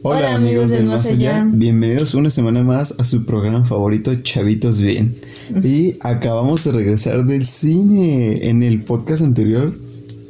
[0.00, 1.44] Hola, amigos del Más allá.
[1.44, 5.12] bienvenidos una semana más a su programa favorito Chavitos Bien.
[5.64, 8.48] Y acabamos de regresar del cine.
[8.48, 9.76] En el podcast anterior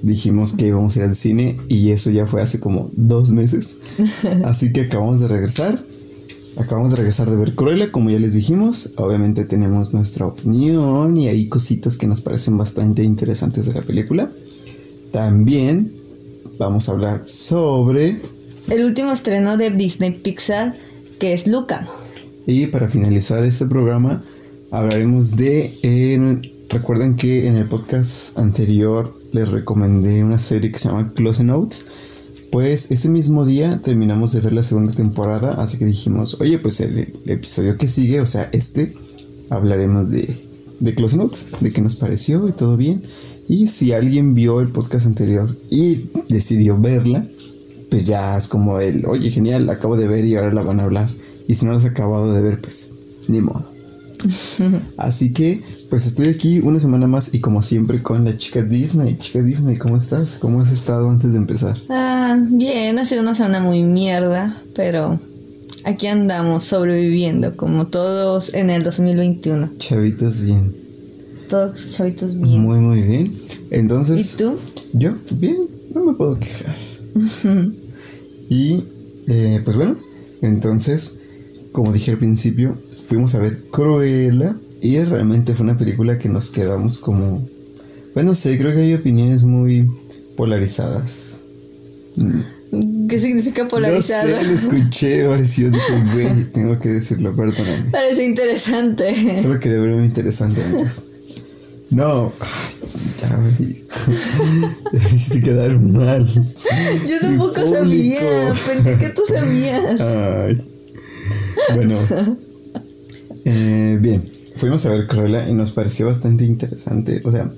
[0.01, 3.81] dijimos que íbamos a ir al cine y eso ya fue hace como dos meses.
[4.47, 5.79] Así que acabamos de regresar.
[6.57, 8.93] Acabamos de regresar de ver Cruella, como ya les dijimos.
[8.97, 14.31] Obviamente tenemos nuestra opinión y hay cositas que nos parecen bastante interesantes de la película.
[15.13, 15.93] También
[16.59, 18.38] vamos a hablar sobre...
[18.71, 20.75] El último estreno de Disney Pixar,
[21.19, 21.87] que es Luca.
[22.47, 24.23] Y para finalizar este programa,
[24.71, 26.43] hablaremos de...
[26.69, 31.87] recuerden que en el podcast anterior les recomendé una serie que se llama Close Notes
[32.51, 36.81] pues ese mismo día terminamos de ver la segunda temporada, así que dijimos, oye, pues
[36.81, 38.95] el, episodio que sigue, o sea, este,
[39.51, 40.41] hablaremos de,
[40.81, 43.03] de Close Notes, de qué nos pareció y todo bien.
[43.49, 47.27] Y si alguien vio el podcast anterior y decidió verla,
[47.91, 50.81] pues ya es como el, oye, genial, la acabo de ver y ahora la van
[50.81, 51.09] a hablar.
[51.47, 52.95] Y si no la has acabado de ver, pues
[53.29, 53.65] ni modo.
[54.97, 59.17] Así que, pues estoy aquí una semana más y como siempre con la chica Disney.
[59.19, 60.39] Chica Disney, ¿cómo estás?
[60.39, 61.77] ¿Cómo has estado antes de empezar?
[61.89, 65.21] Ah, bien, ha sido una semana muy mierda, pero
[65.85, 69.71] aquí andamos sobreviviendo como todos en el 2021.
[69.79, 70.75] Chavitos bien.
[71.49, 72.63] Todos chavitos bien.
[72.63, 73.33] Muy, muy bien.
[73.71, 74.35] Entonces...
[74.35, 74.59] ¿Y tú?
[74.93, 75.59] Yo, bien,
[75.95, 76.77] no me puedo quejar.
[78.49, 78.85] Y,
[79.27, 79.97] eh, pues bueno,
[80.43, 81.19] entonces,
[81.73, 82.77] como dije al principio,
[83.07, 87.47] fuimos a ver Cruella y realmente fue una película que nos quedamos como...
[88.15, 89.91] Bueno, sé, creo que hay opiniones muy
[90.37, 91.41] polarizadas.
[93.09, 94.25] ¿Qué significa polarizada?
[94.25, 97.91] No sé, lo escuché, pareció, dije, güey, tengo que decirlo, perdóname.
[97.91, 99.43] Parece interesante.
[99.43, 101.05] Solo quería ver muy interesante, amigos.
[101.91, 102.33] No,
[103.21, 103.85] ya, güey.
[104.93, 106.27] Me hiciste quedar mal.
[107.07, 110.01] Yo tampoco sabía, pensé que tú sabías.
[110.01, 110.63] Ay.
[111.75, 111.97] Bueno,
[113.45, 114.23] eh, bien,
[114.57, 117.21] fuimos a ver Cruella y nos pareció bastante interesante.
[117.25, 117.53] O sea,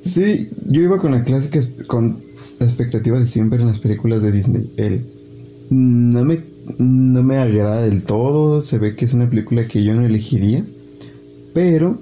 [0.00, 2.20] sí, yo iba con la clásica, con
[2.58, 4.72] la expectativa de siempre en las películas de Disney.
[4.76, 5.04] El,
[5.70, 6.42] no, me,
[6.78, 10.64] no me agrada del todo, se ve que es una película que yo no elegiría,
[11.54, 11.98] pero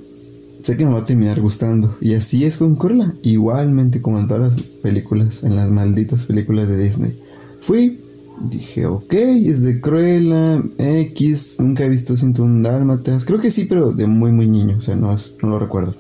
[0.63, 1.97] sé que me va a terminar gustando.
[2.01, 6.69] Y así es con Cruella, igualmente como en todas las películas, en las malditas películas
[6.69, 7.19] de Disney.
[7.61, 8.01] Fui,
[8.41, 13.27] Dije, ok, es de Cruella, X, nunca he visto 101 Dálmatas.
[13.27, 15.95] Creo que sí, pero de muy, muy niño, o sea, no, no lo recuerdo.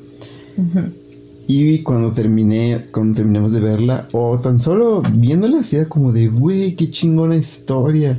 [1.47, 6.29] Y cuando terminé, cuando terminamos de verla, o tan solo viéndola, así era como de,
[6.29, 8.19] güey, qué chingona historia.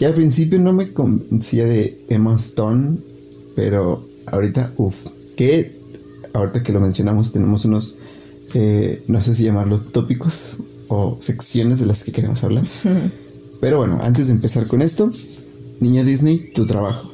[0.00, 2.96] Y al principio no me convencía de Emma Stone,
[3.54, 5.06] pero ahorita, uff,
[5.36, 5.80] que
[6.32, 7.96] ahorita que lo mencionamos, tenemos unos,
[8.54, 12.64] eh, no sé si llamarlos tópicos o secciones de las que queremos hablar.
[13.60, 15.10] Pero bueno, antes de empezar con esto,
[15.80, 17.12] Niña Disney, tu trabajo.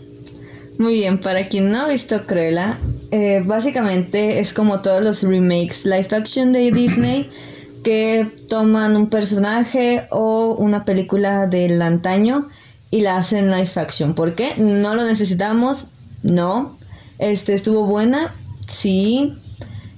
[0.78, 2.78] Muy bien, para quien no ha visto Cruella,
[3.11, 7.28] eh, básicamente es como todos los remakes live action de Disney
[7.83, 12.49] que toman un personaje o una película del antaño
[12.91, 14.15] y la hacen live action.
[14.15, 14.55] ¿Por qué?
[14.57, 15.89] No lo necesitamos,
[16.23, 16.78] no.
[17.19, 18.34] Este estuvo buena,
[18.67, 19.34] sí.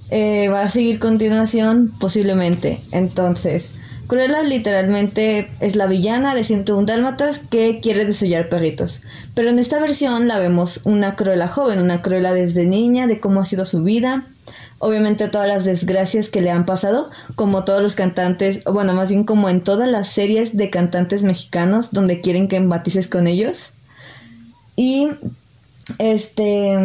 [0.09, 2.81] Eh, va a seguir continuación, posiblemente.
[2.91, 3.75] Entonces,
[4.11, 9.03] Cruella literalmente es la villana de 101 Dálmatas que quiere desollar perritos.
[9.35, 13.39] Pero en esta versión la vemos una Cruella joven, una Cruella desde niña, de cómo
[13.39, 14.25] ha sido su vida.
[14.79, 19.23] Obviamente todas las desgracias que le han pasado, como todos los cantantes, bueno, más bien
[19.23, 23.71] como en todas las series de cantantes mexicanos donde quieren que embatices con ellos.
[24.75, 25.07] Y
[25.97, 26.77] este,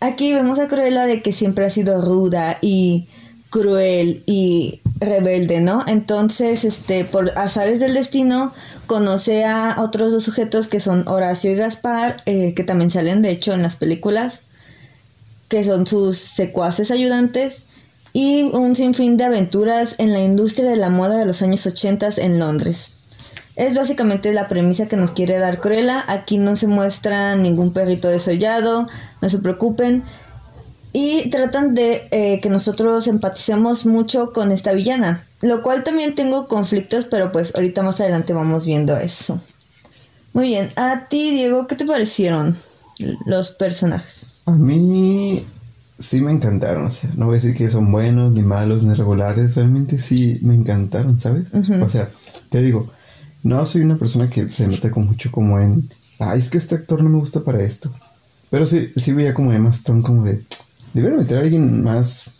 [0.00, 3.08] aquí vemos a Cruella de que siempre ha sido ruda y
[3.50, 5.84] cruel y rebelde, ¿no?
[5.86, 8.52] Entonces, este, por azares del destino,
[8.86, 13.30] conoce a otros dos sujetos que son Horacio y Gaspar, eh, que también salen, de
[13.30, 14.40] hecho, en las películas,
[15.48, 17.64] que son sus secuaces ayudantes,
[18.14, 22.08] y un sinfín de aventuras en la industria de la moda de los años 80
[22.18, 22.94] en Londres.
[23.54, 26.04] Es básicamente la premisa que nos quiere dar Cruella.
[26.08, 28.88] Aquí no se muestra ningún perrito desollado,
[29.20, 30.04] no se preocupen.
[30.94, 35.26] Y tratan de eh, que nosotros empaticemos mucho con esta villana.
[35.40, 39.40] Lo cual también tengo conflictos, pero pues ahorita más adelante vamos viendo eso.
[40.32, 42.56] Muy bien, a ti Diego, ¿qué te parecieron
[43.26, 44.30] los personajes?
[44.46, 45.44] A mí
[45.98, 48.94] sí me encantaron, o sea, no voy a decir que son buenos, ni malos, ni
[48.94, 51.46] regulares, realmente sí me encantaron, ¿sabes?
[51.82, 52.10] O sea,
[52.48, 52.90] te digo,
[53.42, 56.74] no soy una persona que se mete con mucho como en, ay, es que este
[56.74, 57.92] actor no me gusta para esto.
[58.50, 60.44] Pero sí, sí veía como Emma Stone como de,
[60.92, 62.32] Debería meter a alguien más,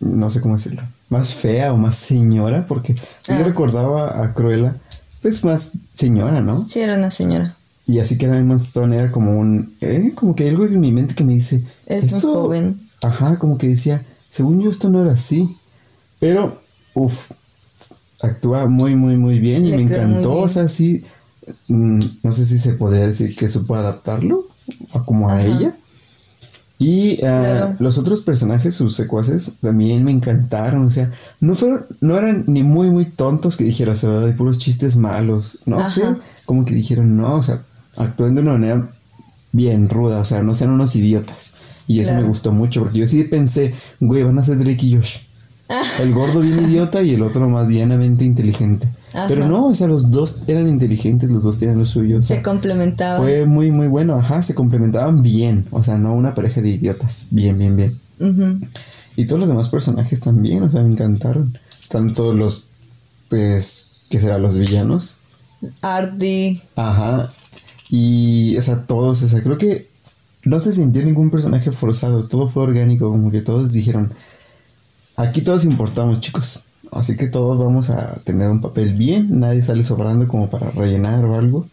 [0.00, 3.00] no sé cómo decirlo, más fea o más señora, porque yo
[3.34, 3.42] ah.
[3.44, 4.76] recordaba a Cruella,
[5.20, 6.68] pues más señora, ¿no?
[6.68, 7.56] Sí, era una señora.
[7.86, 9.74] Y así que Emma Stone era como un...
[9.80, 11.64] Eh, como que hay algo en mi mente que me dice...
[11.86, 12.80] Es joven.
[13.02, 15.56] Ajá, como que decía, según yo esto no era así.
[16.18, 16.60] Pero,
[16.94, 17.30] uff,
[18.22, 20.36] actúa muy, muy, muy bien y Le me encantó.
[20.36, 21.04] O sea, sí,
[21.68, 24.46] mm, no sé si se podría decir que supo adaptarlo
[24.94, 25.76] a como a ella.
[26.78, 27.76] Y Claro.
[27.78, 30.84] los otros personajes, sus secuaces, también me encantaron.
[30.84, 34.96] O sea, no fueron, no eran ni muy, muy tontos que dijeras, ay, puros chistes
[34.96, 35.60] malos.
[35.64, 36.02] No sé,
[36.44, 37.62] como que dijeron, no, o sea,
[37.96, 38.90] actúan de una manera
[39.52, 41.54] bien ruda, o sea, no sean unos idiotas.
[41.86, 44.96] Y eso me gustó mucho, porque yo sí pensé, güey, van a ser Drake y
[44.96, 45.18] Josh.
[46.00, 48.88] El gordo bien idiota y el otro más llanamente inteligente.
[49.12, 49.26] Ajá.
[49.28, 52.18] Pero no, o sea, los dos eran inteligentes, los dos tenían lo suyo.
[52.18, 53.20] o sea, Se complementaban.
[53.20, 54.14] fue muy, muy bueno.
[54.14, 55.66] Ajá, se complementaban bien.
[55.70, 57.26] O sea, no una pareja de idiotas.
[57.30, 57.98] Bien, bien, bien.
[58.20, 58.58] Ujú.
[59.16, 61.58] Y todos los demás personajes también, o sea, me encantaron.
[61.88, 62.66] Tanto los,
[63.28, 64.38] pues, ¿qué será?
[64.38, 65.16] Los villanos.
[65.82, 66.62] Artie.
[66.76, 67.28] Ajá.
[67.90, 69.88] Y, o sea, todos, o sea, creo que
[70.44, 72.26] no se sintió ningún personaje forzado.
[72.26, 74.12] Todo fue orgánico, como que todos dijeron,
[75.22, 76.62] aquí todos importamos, chicos.
[76.90, 79.40] Así que todos vamos a tener un papel bien.
[79.40, 81.66] Nadie sale sobrando como para rellenar o algo.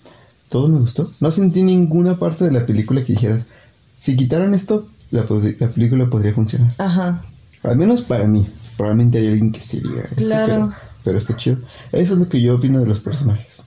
[0.48, 1.10] Todo me gustó.
[1.20, 3.48] No sentí ninguna parte de la película que dijeras,
[3.98, 6.74] si quitaran esto, la, película podría funcionar.
[6.78, 7.22] Ajá.
[7.64, 8.48] Al menos para mí.
[8.78, 10.48] Probablemente hay alguien que sí diga eso, Claro.
[10.48, 10.74] pero,
[11.04, 11.58] pero está chido.
[11.92, 13.64] Eso es lo que yo opino de los personajes.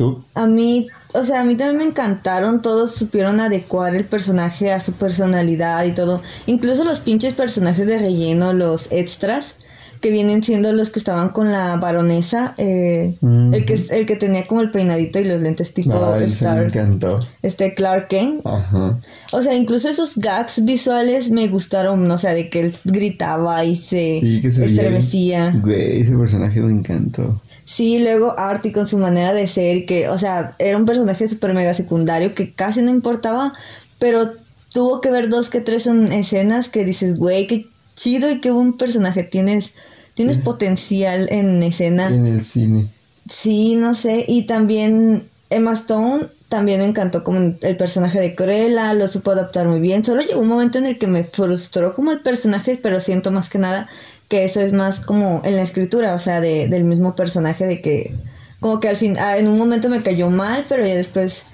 [0.00, 0.24] ¿Tú?
[0.34, 4.80] A mí, o sea, a mí también me encantaron, todos supieron adecuar el personaje a
[4.80, 6.22] su personalidad y todo.
[6.46, 9.56] Incluso los pinches personajes de relleno, los extras,
[10.00, 13.14] que vienen siendo los que estaban con la baronesa, eh,
[13.52, 16.52] el, que, el que tenía como el peinadito y los lentes tipo Ay, se me
[16.52, 17.20] Star, encantó.
[17.42, 18.40] este Clark Kent.
[18.46, 18.98] Ajá.
[19.32, 23.76] O sea, incluso esos gags visuales me gustaron, o sea, de que él gritaba y
[23.76, 25.54] se Sí, que se estremecía.
[25.62, 27.38] Güey, ese personaje me encantó.
[27.64, 31.54] Sí, luego Artie con su manera de ser, que, o sea, era un personaje súper
[31.54, 33.52] mega secundario que casi no importaba,
[33.98, 34.32] pero
[34.72, 38.50] tuvo que ver dos que tres en escenas que dices, güey, qué chido y qué
[38.50, 39.74] buen personaje tienes,
[40.14, 42.08] tienes potencial en escena.
[42.08, 42.88] En el cine.
[43.28, 48.92] Sí, no sé, y también Emma Stone también me encantó como el personaje de Cruella,
[48.92, 50.04] lo supo adaptar muy bien.
[50.04, 53.48] Solo llegó un momento en el que me frustró como el personaje, pero siento más
[53.48, 53.88] que nada
[54.30, 57.82] que eso es más como en la escritura, o sea, de, del mismo personaje, de
[57.82, 58.14] que
[58.60, 61.44] como que al fin, ah, en un momento me cayó mal, pero ya después,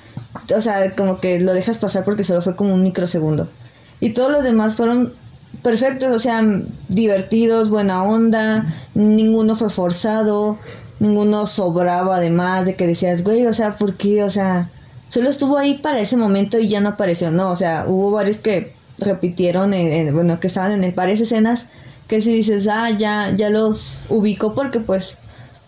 [0.55, 3.49] o sea, como que lo dejas pasar porque solo fue como un microsegundo.
[3.99, 5.13] Y todos los demás fueron
[5.63, 6.45] perfectos, o sea,
[6.89, 10.59] divertidos, buena onda, ninguno fue forzado,
[11.01, 14.23] ninguno sobraba además de que decías, güey, o sea, ¿por qué?
[14.23, 14.71] O sea,
[15.09, 18.39] solo estuvo ahí para ese momento y ya no apareció, no, o sea, hubo varios
[18.39, 21.67] que repitieron, en- en- bueno, que estaban en varias escenas,
[22.09, 25.19] que si dices, ah, ya, ya los ubico porque pues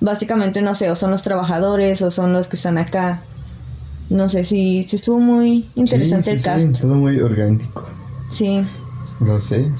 [0.00, 3.20] básicamente, no sé, o son los trabajadores o son los que están acá.
[4.10, 6.66] No sé, sí, sí estuvo muy interesante Sí, el cast.
[6.66, 7.86] sí, todo muy orgánico.
[8.30, 8.64] Sí,
[9.20, 9.70] No sé,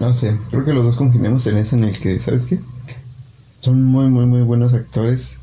[0.00, 0.38] no sé.
[0.50, 2.60] Creo que los dos congeniamos en eso en el que, ¿sabes qué?
[3.60, 5.40] Son muy, muy, muy buenos actores.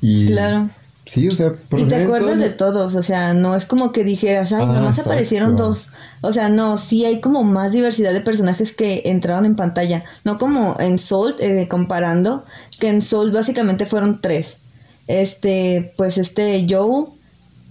[0.00, 0.26] Y.
[0.26, 0.68] claro.
[1.06, 4.02] Sí, o sea, por Y te acuerdas de todos, o sea, no es como que
[4.02, 5.10] dijeras, ay, Ah, nomás exacto.
[5.12, 5.90] aparecieron dos.
[6.20, 10.02] O sea, no, sí hay como más diversidad de personajes que entraron en pantalla.
[10.24, 12.44] No como en Soul, eh, comparando,
[12.80, 14.58] que en Soul básicamente fueron tres.
[15.06, 17.06] Este, pues este Joe,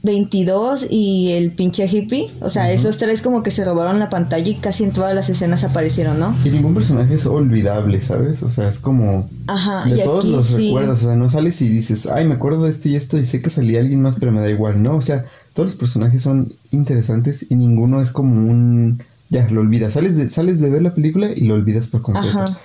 [0.05, 2.27] 22 y el pinche hippie.
[2.39, 5.29] O sea, esos tres como que se robaron la pantalla y casi en todas las
[5.29, 6.35] escenas aparecieron, ¿no?
[6.45, 8.43] Y ningún personaje es olvidable, ¿sabes?
[8.43, 9.29] O sea, es como.
[9.47, 10.67] Ajá, De y todos aquí los sí.
[10.67, 13.25] recuerdos, o sea, no sales y dices, ay, me acuerdo de esto y esto y
[13.25, 14.95] sé que salía alguien más, pero me da igual, ¿no?
[14.95, 19.01] O sea, todos los personajes son interesantes y ninguno es como un...
[19.29, 19.93] Ya, lo olvidas.
[19.93, 22.39] Sales de, sales de ver la película y lo olvidas por completo.
[22.39, 22.59] Ajá.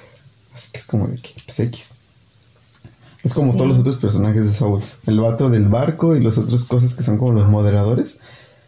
[0.53, 1.95] Así que es como de que, pues X.
[3.23, 3.59] Es como Sí.
[3.59, 4.99] todos los otros personajes de Souls.
[5.07, 8.19] El vato del barco y las otras cosas que son como los moderadores,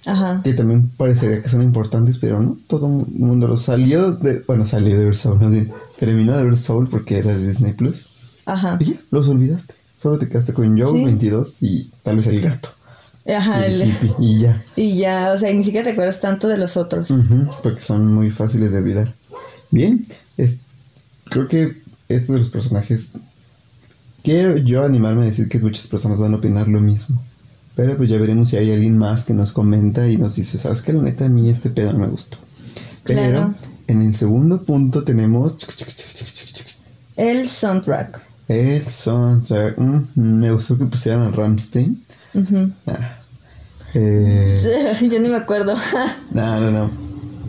[0.06, 0.40] Ajá.
[0.44, 2.58] que también parecería que son importantes, pero no.
[2.66, 4.40] Todo el mundo lo salió de...
[4.46, 5.72] Bueno, salió de ver Soul, más bien.
[5.98, 8.16] Terminó de ver Soul porque era de Disney Plus.
[8.44, 8.76] Ajá.
[8.80, 9.74] Y ya, los olvidaste.
[9.96, 11.04] Solo te quedaste con Joe, Sí.
[11.04, 12.68] 22 y tal vez el gato.
[13.24, 14.64] Ajá, y el hippie, y ya.
[14.74, 17.08] y ya, o sea, ni siquiera te acuerdas tanto de los otros.
[17.12, 19.14] Ujú, porque son muy fáciles de olvidar.
[19.70, 20.02] Bien,
[20.36, 20.58] es,
[21.30, 23.12] creo que estos de los personajes.
[24.22, 27.22] Quiero yo animarme a decir que muchas personas van a opinar lo mismo.
[27.74, 30.82] Pero pues ya veremos si hay alguien más que nos comenta y nos dice, ¿sabes
[30.82, 30.92] qué?
[30.92, 32.36] La neta a mí este pedo no me gustó.
[33.04, 33.54] Pero Claro.
[33.88, 35.56] en el segundo punto tenemos
[37.16, 38.20] El soundtrack.
[38.48, 39.78] el soundtrack.
[39.78, 42.02] Mm, me gustó que pusieran a Ramstein.
[42.34, 42.70] Ujú.
[42.86, 43.18] Ah.
[43.94, 44.58] Eh,
[45.10, 45.74] Yo ni me acuerdo.
[46.30, 46.90] no, no, no.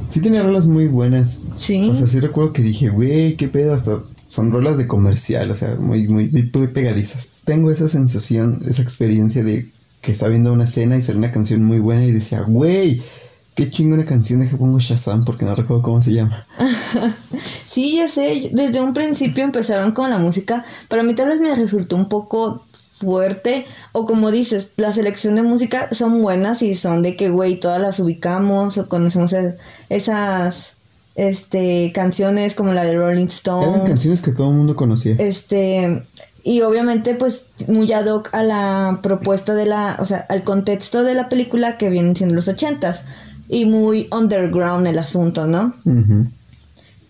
[0.09, 1.41] Sí tenía rolas muy buenas.
[1.57, 1.89] sí.
[1.89, 5.55] O sea, sí recuerdo que dije, güey, qué pedo, hasta son rolas de comercial, o
[5.55, 7.27] sea, muy, muy, muy pe- pegadizas.
[7.45, 9.69] Tengo esa sensación, esa experiencia de
[10.01, 13.01] que estaba viendo una escena y salió una canción muy buena y decía, güey,
[13.55, 16.45] qué chingona canción, de que pongo Shazam porque no recuerdo cómo se llama.
[17.65, 21.39] sí, ya sé, desde un principio empezaron con la música, pero a mí tal vez
[21.39, 26.75] me resultó un poco fuerte o como dices, la selección de música son buenas y
[26.75, 29.33] son de que, güey, todas las ubicamos o conocemos
[29.89, 30.75] esas
[31.15, 33.75] este canciones como la de Rolling Stone.
[33.75, 35.15] Eran canciones que todo el mundo conocía.
[35.19, 36.01] Este,
[36.43, 41.03] y obviamente pues muy ad hoc a la propuesta de la, o sea, al contexto
[41.03, 43.03] de la película que vienen siendo los ochentas
[43.47, 45.73] y muy underground el asunto, ¿no?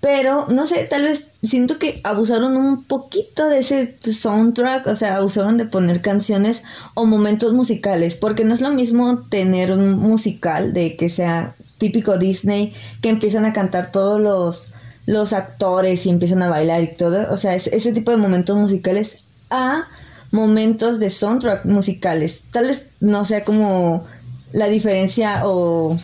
[0.03, 5.15] Pero, no sé, tal vez siento que abusaron un poquito de ese soundtrack, o sea,
[5.15, 10.73] abusaron de poner canciones o momentos musicales, porque no es lo mismo tener un musical
[10.73, 14.73] de que sea típico Disney, que empiezan a cantar todos los,
[15.05, 18.57] los actores y empiezan a bailar y todo, o sea, es, ese tipo de momentos
[18.57, 19.87] musicales a
[20.31, 22.43] momentos de soundtrack musicales.
[22.51, 24.03] Tal vez no sea como
[24.51, 25.97] la diferencia o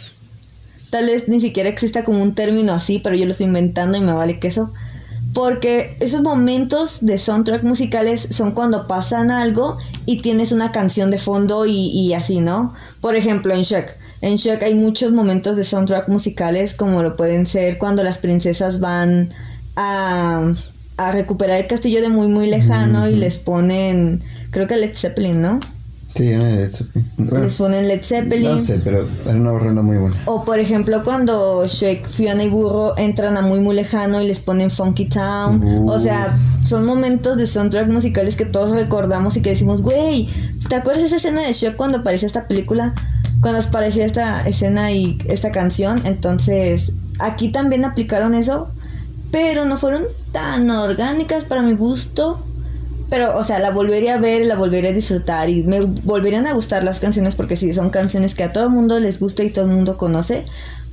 [0.89, 4.01] tal vez ni siquiera exista como un término así, pero yo lo estoy inventando y
[4.01, 4.71] me vale queso.
[5.33, 11.19] Porque esos momentos de soundtrack musicales son cuando pasan algo y tienes una canción de
[11.19, 12.73] fondo y, así, ¿no?
[12.99, 13.95] Por ejemplo, en Shrek.
[14.21, 18.79] En Shrek hay muchos momentos de soundtrack musicales como lo pueden ser cuando las princesas
[18.79, 19.29] van
[19.75, 20.51] a,
[20.97, 25.39] a recuperar el castillo de muy muy lejano y les ponen, creo que Led Zeppelin,
[25.39, 25.59] ¿no?
[26.19, 27.29] Sí, una de Led Zeppelin.
[27.31, 28.51] les ponen Led Zeppelin.
[28.51, 30.17] No sé, pero era una ronda muy buena.
[30.25, 34.41] O por ejemplo cuando Shrek, Fiona y Burro entran a muy muy lejano y les
[34.41, 35.87] ponen Funky Town.
[35.87, 36.27] O sea,
[36.61, 40.27] son momentos de soundtrack musicales que todos recordamos y que decimos, güey,
[40.67, 42.93] ¿te acuerdas esa escena de Shrek cuando aparecía esta película?
[43.39, 46.01] Cuando aparecía esta escena y esta canción.
[46.03, 48.67] Entonces, aquí también aplicaron eso,
[49.31, 52.43] pero no fueron tan orgánicas para mi gusto.
[53.09, 56.53] Pero, o sea, la volvería a ver, la volvería a disfrutar y me volverían a
[56.53, 59.49] gustar las canciones porque sí, son canciones que a todo el mundo les gusta y
[59.49, 60.45] todo el mundo conoce.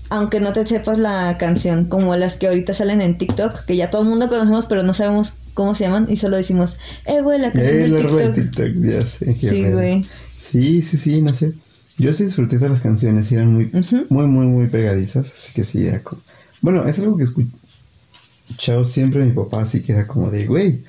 [0.08, 3.90] Aunque no te sepas la canción, como las que ahorita salen en TikTok, que ya
[3.90, 7.40] todo el mundo conocemos, pero no sabemos cómo se llaman y solo decimos, eh, güey,
[7.40, 8.34] la canción eh, de TikTok.
[8.34, 8.68] TikTok.
[8.76, 9.34] Ya sé.
[9.34, 10.06] Sí, güey.
[10.38, 11.52] Sí, sí, sí, no sé.
[11.98, 13.70] Yo sí disfruté de las canciones, eran muy,
[14.10, 16.20] muy, muy, muy pegadizas, así que sí, era como...
[16.60, 20.84] Bueno, es algo que escuchado siempre mi papá, así que era como de, güey,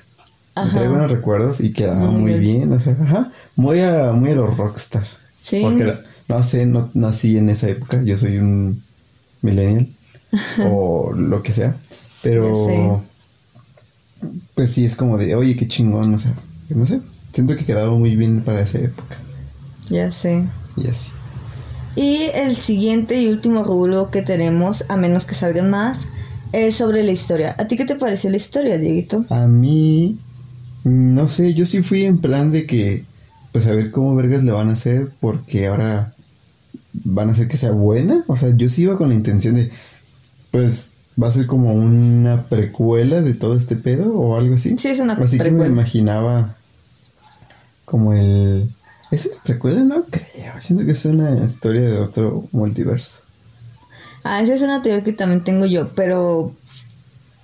[0.64, 2.72] me trae buenos recuerdos y quedaba muy, bien.
[2.72, 5.06] o sea, ajá, muy a, muy a los rockstar.
[5.40, 5.60] Sí.
[5.62, 5.94] Porque,
[6.28, 8.82] no sé, no nací en esa época, yo soy un
[9.42, 9.88] millennial
[10.70, 11.76] o lo que sea,
[12.22, 13.02] pero
[14.54, 16.34] pues sí es como de, oye, qué chingón, o sea,
[16.70, 17.00] no sé,
[17.32, 19.16] siento que quedaba muy bien para esa época.
[19.88, 20.44] Ya sé.
[20.76, 21.12] Y así.
[21.96, 26.06] Y el siguiente y último rubro que tenemos, a menos que salgan más,
[26.52, 27.54] es sobre la historia.
[27.58, 29.24] ¿A ti qué te pareció la historia, Dieguito?
[29.30, 30.16] A mí
[30.88, 33.04] no sé, yo sí fui en plan de que,
[33.52, 36.14] pues a ver cómo vergas le van a hacer, porque ahora
[36.92, 38.24] van a hacer que sea buena.
[38.26, 39.70] O sea, yo sí iba con la intención de,
[40.50, 44.76] pues va a ser como una precuela de todo este pedo o algo así.
[44.78, 46.56] Sí, es una Así que me imaginaba
[47.84, 48.70] como el...
[49.10, 49.80] ¿Es una precuela?
[49.84, 50.52] No creo.
[50.60, 53.20] Siento que es una historia de otro multiverso.
[54.22, 56.52] Ah, esa es una teoría que también tengo yo, pero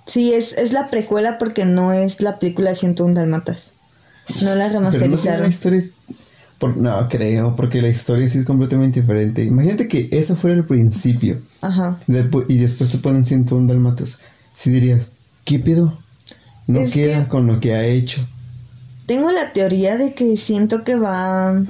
[0.05, 3.71] Sí, es, es la precuela porque no es la película de 101 Dalmatas.
[4.43, 5.41] No la remasterizaron.
[5.41, 5.83] no historia.
[6.75, 9.43] no, creo, porque la historia sí es completamente diferente.
[9.43, 11.41] Imagínate que eso fuera el principio.
[11.61, 11.99] Ajá.
[12.47, 14.19] y después te ponen 101 Dalmatas.
[14.53, 15.09] Si dirías,
[15.43, 15.97] ¿qué pedo?
[16.67, 18.25] No queda con lo que ha hecho.
[19.05, 21.63] Tengo la teoría de que siento que va.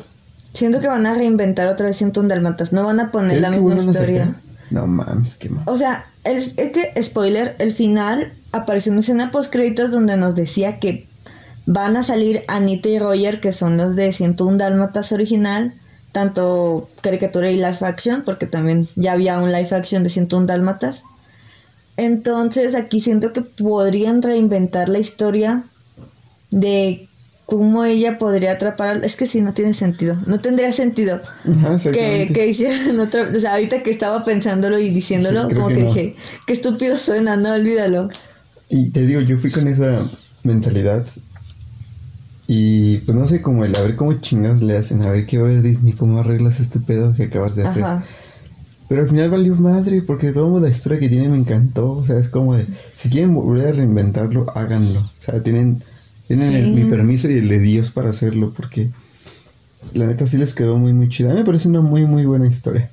[0.53, 2.71] Siento que van a reinventar otra vez 101 Dalmatas.
[2.71, 4.35] No van a poner la misma historia.
[4.71, 5.63] No mames, qué mal.
[5.67, 10.79] O sea, es, que, spoiler, el final apareció una escena post créditos donde nos decía
[10.79, 11.07] que
[11.65, 15.73] van a salir Anita y Roger, que son los de 101 Dálmatas original,
[16.11, 21.03] tanto caricatura y live action, porque también ya había un live action de 101 Dálmatas.
[21.97, 25.63] Entonces aquí siento que podrían reinventar la historia
[26.51, 27.07] de
[27.45, 31.21] cómo ella podría atrapar es que sí no tiene sentido no tendría sentido
[31.93, 36.15] que, que hicieran otra o sea ahorita que estaba pensándolo y diciéndolo como que, dije
[36.47, 38.09] qué estúpido suena no olvídalo
[38.69, 40.01] y te digo yo fui con esa
[40.43, 41.05] mentalidad
[42.47, 45.37] y pues no sé cómo el a ver cómo chingados le hacen a ver qué
[45.37, 47.83] va a ver Disney cómo arreglas este pedo que acabas de hacer.
[48.87, 52.19] Pero al final valió madre porque todo la historia que tiene me encantó o sea
[52.19, 54.99] es como de si quieren volver a reinventarlo háganlo.
[54.99, 55.81] O sea tienen
[56.27, 58.91] tienen mi permiso y el de Dios para hacerlo porque
[59.93, 61.31] la neta sí les quedó muy muy chida.
[61.31, 62.89] A mí me parece una muy muy buena historia.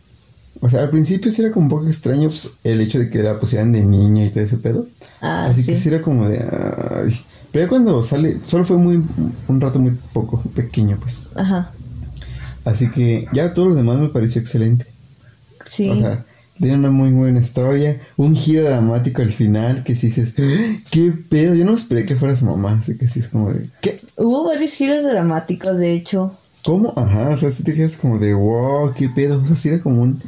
[0.61, 2.31] O sea, al principio sí era como un poco extraño
[2.63, 4.87] el hecho de que la pusieran de niña y todo ese pedo.
[5.21, 6.39] Ah, Así que sí era como de...
[7.51, 9.03] Pero ya cuando sale, solo fue muy
[9.49, 11.23] un rato muy poco, pequeño pues.
[11.35, 11.73] Ajá.
[12.65, 14.87] Así que ya todo lo demás me pareció excelente.
[15.65, 15.91] Sí.
[15.91, 16.25] O sea,
[16.63, 20.83] tiene una muy buena historia, un giro dramático al final que si dices, "¡Ah!
[20.91, 21.55] ¿qué pedo?
[21.55, 24.01] Yo no esperé que fuera su mamá, así que sí es como de, ¿qué?
[24.17, 26.39] Hubo varios giros dramáticos, de hecho.
[26.65, 26.95] ¿Cómo?
[26.97, 29.43] Ajá, o sea, si te quedas como de, wow, qué pedo.
[29.43, 30.23] O sea, sí era como un,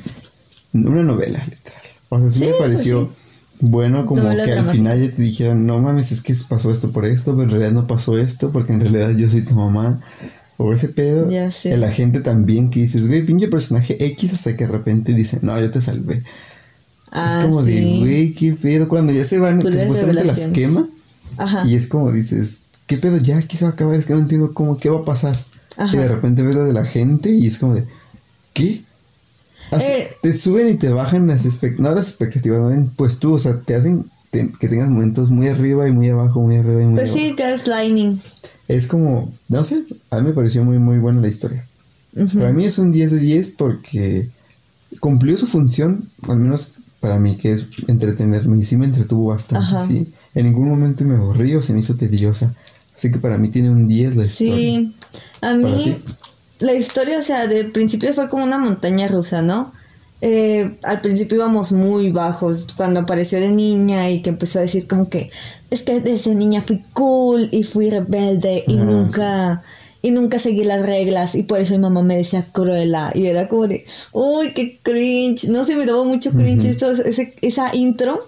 [0.72, 1.82] una novela, literal.
[2.08, 3.56] O sea, sí, Sí, me pues pareció sí.
[3.60, 6.90] bueno como Novela que al final ya te dijeran, no mames, es que pasó esto
[6.90, 10.00] por esto, pero en realidad no pasó esto, porque en realidad yo soy tu mamá.
[10.56, 11.28] O ese pedo.
[11.30, 11.72] Ya sé.
[11.74, 15.58] El agente también que dices, güey, pinche personaje X hasta que de repente dice, no,
[15.60, 16.22] yo te salvé.
[17.10, 17.98] Ah, es como de, sí.
[18.00, 18.88] güey, qué pedo.
[18.88, 20.88] Cuando ya se van, que supuestamente las quema.
[21.36, 21.66] Ajá.
[21.66, 23.16] Y es como dices, ¿qué pedo?
[23.18, 25.36] Ya aquí se va a acabar, es que no entiendo cómo, qué va a pasar.
[25.76, 25.94] Ajá.
[25.94, 27.84] Y de repente ves lo de la gente y es como de,
[28.52, 28.82] ¿qué?
[29.70, 30.08] Así, Eh.
[30.22, 33.74] te suben y te bajan las expectativas, no las expectativas, pues tú, o sea, te
[33.74, 34.04] hacen
[34.34, 37.24] te- que tengas momentos muy arriba y muy abajo, muy arriba y muy Pues abajo.
[37.24, 38.20] sí, gaslighting.
[38.66, 41.66] Es como, no sé, a mí me pareció muy, muy buena la historia.
[42.34, 44.28] Para mí es un 10 de 10 porque
[45.00, 48.58] cumplió su función, al menos para mí, que es entretenerme.
[48.58, 49.80] Y sí me entretuvo bastante, Ajá.
[49.86, 50.12] sí.
[50.34, 52.54] En ningún momento me aburrí o se me hizo tediosa.
[52.96, 54.54] Así que para mí tiene un 10 la historia.
[54.56, 54.94] Sí,
[55.36, 55.96] a ¿Para mí
[56.60, 59.72] la historia, o sea, de principio fue como una montaña rusa, ¿no?
[60.26, 64.88] Eh, al principio íbamos muy bajos cuando apareció de niña y que empezó a decir
[64.88, 65.30] como que
[65.68, 69.62] es que desde niña fui cool y fui rebelde y Ah, nunca
[70.00, 73.48] y nunca seguí las reglas y por eso mi mamá me decía cruela y era
[73.48, 78.20] como de uy qué cringe no sé me daba mucho cringe eso, ese- esa intro.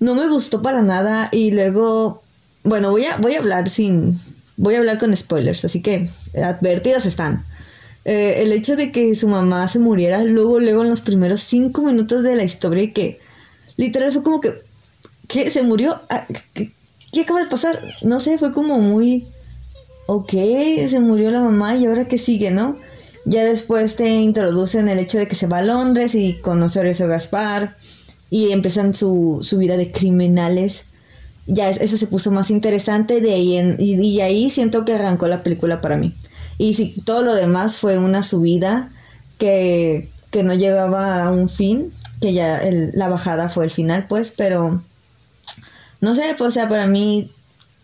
[0.00, 2.22] No me gustó para nada y luego
[2.64, 4.18] bueno voy a voy a hablar sin
[4.56, 6.08] voy a hablar con spoilers así que
[6.42, 7.44] advertidos están
[8.10, 11.82] Eh, el hecho de que su mamá se muriera luego luego en los primeros cinco
[11.82, 13.18] minutos de la historia y que
[13.76, 14.54] literal fue como que
[15.26, 15.50] ¿qué?
[15.50, 16.24] se murió Ah,
[16.54, 16.72] ¿qué,
[17.12, 17.78] qué acaba de pasar?
[18.00, 19.26] no sé fue como muy
[20.06, 20.32] ok,
[20.88, 22.78] se murió la mamá y ahora qué sigue, ¿no?
[23.26, 26.82] Ya después te introducen el hecho de que se va a Londres y conoce a
[26.82, 27.76] Horacio Gaspar
[28.30, 30.84] y empiezan su, su vida de criminales.
[31.46, 34.94] Ya es- eso se puso más interesante de ahí en- y, y ahí siento que
[34.94, 36.14] arrancó la película para mí.
[36.58, 38.90] Y si todo lo demás fue una subida
[39.38, 42.60] que, que no llegaba a un fin, que ya
[42.92, 44.82] la bajada fue el final, pues, pero
[46.00, 47.30] no sé, pues, o sea, para mí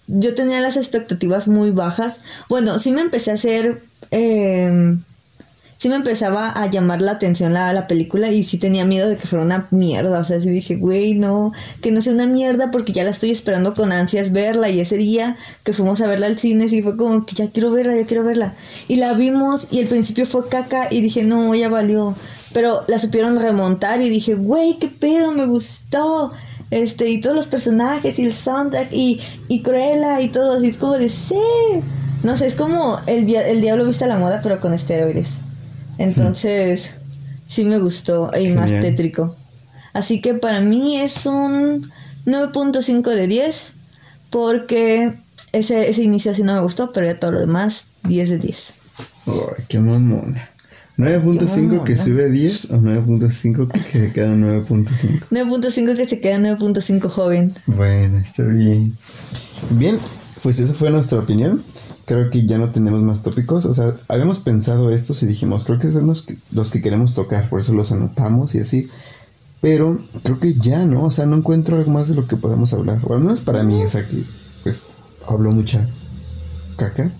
[0.06, 2.20] yo tenía las expectativas muy bajas.
[2.48, 4.96] Bueno, sí me empecé a hacer, eh,
[5.84, 9.18] sí me empezaba a llamar la atención la, la película y sí tenía miedo de
[9.18, 10.18] que fuera una mierda.
[10.18, 13.30] O sea, sí dije, güey, no, que no sea una mierda porque ya la estoy
[13.30, 14.70] esperando con ansias verla.
[14.70, 17.70] Y ese día que fuimos a verla al cine, sí fue como que ya quiero
[17.70, 18.54] verla, ya quiero verla.
[18.88, 22.14] Y la vimos y al principio fue caca y dije, no, ya valió.
[22.54, 26.32] Pero la supieron remontar y dije, güey, qué pedo, me gustó
[26.70, 30.78] este, y todos los personajes y el soundtrack y, y Cruella y todo, así es
[30.78, 31.36] como de sí.
[32.22, 35.43] No sé, es como el, el diablo viste a la moda, pero con esteroides.
[35.98, 36.92] Entonces,
[37.46, 38.80] sí me gustó y más Genial.
[38.82, 39.36] tétrico.
[39.92, 41.90] Así que para mí es un
[42.26, 43.72] 9.5 de 10,
[44.30, 45.14] porque
[45.52, 48.74] ese, ese inicio sí no me gustó, pero ya todo lo demás, 10 de 10.
[49.26, 50.50] Ay, qué mamona.
[50.96, 55.24] 9.5 que sube a 10 o 9.5 que se queda en 9.5.
[55.30, 57.54] 9.5 que se queda 9.5 joven.
[57.66, 58.96] Bueno, está bien.
[59.70, 59.98] Bien,
[60.42, 61.64] pues esa fue nuestra opinión.
[62.04, 63.64] Creo que ya no tenemos más tópicos.
[63.66, 67.14] O sea, habíamos pensado estos y dijimos, creo que son los que, los que queremos
[67.14, 68.88] tocar, por eso los anotamos y así.
[69.60, 71.04] Pero creo que ya, ¿no?
[71.04, 73.00] O sea, no encuentro algo más de lo que podamos hablar.
[73.04, 74.22] O al menos para mí, o sea, que
[74.62, 74.86] pues
[75.26, 75.88] hablo mucha
[76.76, 77.10] caca.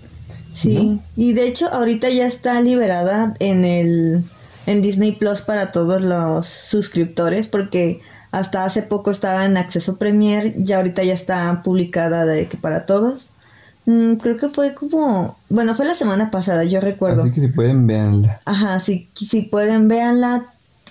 [0.51, 4.23] Sí, y de hecho ahorita ya está liberada en el
[4.67, 10.53] en Disney Plus para todos los suscriptores porque hasta hace poco estaba en acceso Premier,
[10.57, 13.31] ya ahorita ya está publicada de que para todos.
[13.85, 17.21] Mm, creo que fue como, bueno, fue la semana pasada, yo recuerdo.
[17.21, 18.39] Así que si pueden, véanla.
[18.45, 20.45] Ajá, si, si pueden, véanla.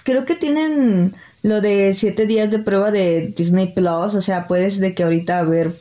[0.05, 4.15] Creo que tienen lo de siete días de prueba de Disney Plus.
[4.15, 5.75] O sea, puedes de que ahorita, a ver,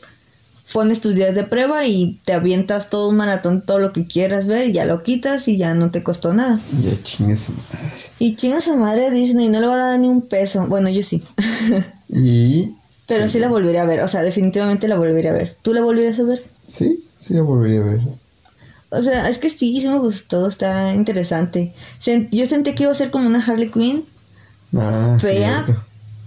[0.71, 4.47] pones tus días de prueba y te avientas todo un maratón, todo lo que quieras
[4.47, 6.60] ver, y ya lo quitas y ya no te costó nada.
[6.82, 7.93] Ya chingue su madre.
[8.17, 10.67] Y chinga su madre Disney, no le va a dar ni un peso.
[10.67, 11.21] Bueno, yo sí.
[12.10, 12.71] Y
[13.08, 14.02] Pero sí la volveré a ver.
[14.02, 15.58] O sea, definitivamente la volveré a ver.
[15.62, 16.43] ¿Tú la volverías a ver?
[16.63, 17.99] Sí, sí la volvería a ver.
[18.89, 21.73] O sea, es que sí, sí me gustó, está interesante.
[22.32, 24.06] Yo sentí que iba a ser como una Harley Quinn,
[24.76, 25.82] Ah, fea, cierto.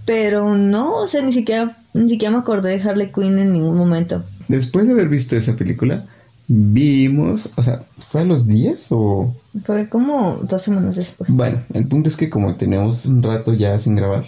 [0.05, 3.77] pero no, o sea, ni siquiera, ni siquiera me acordé de Harley Quinn en ningún
[3.77, 4.23] momento.
[4.47, 6.05] Después de haber visto esa película,
[6.47, 9.33] vimos, o sea, ¿fue a los días o...?
[9.65, 11.29] Fue como dos semanas después.
[11.31, 14.23] Bueno, el punto es que como tenemos un rato ya sin grabar,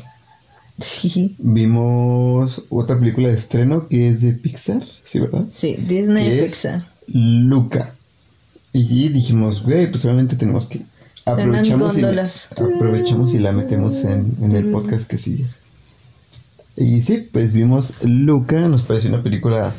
[1.38, 5.46] vimos otra película de estreno que es de Pixar, ¿sí, verdad?
[5.50, 6.88] sí, Disney Que es Pixar.
[7.08, 7.96] Luca.
[8.72, 10.82] Y dijimos, güey, pues obviamente tenemos que
[11.26, 12.50] aprovechamos y, góndolas.
[12.52, 15.46] aprovechamos y la metemos en, en el podcast que sigue.
[16.78, 19.74] Y sí, pues vimos Luca, nos pareció una película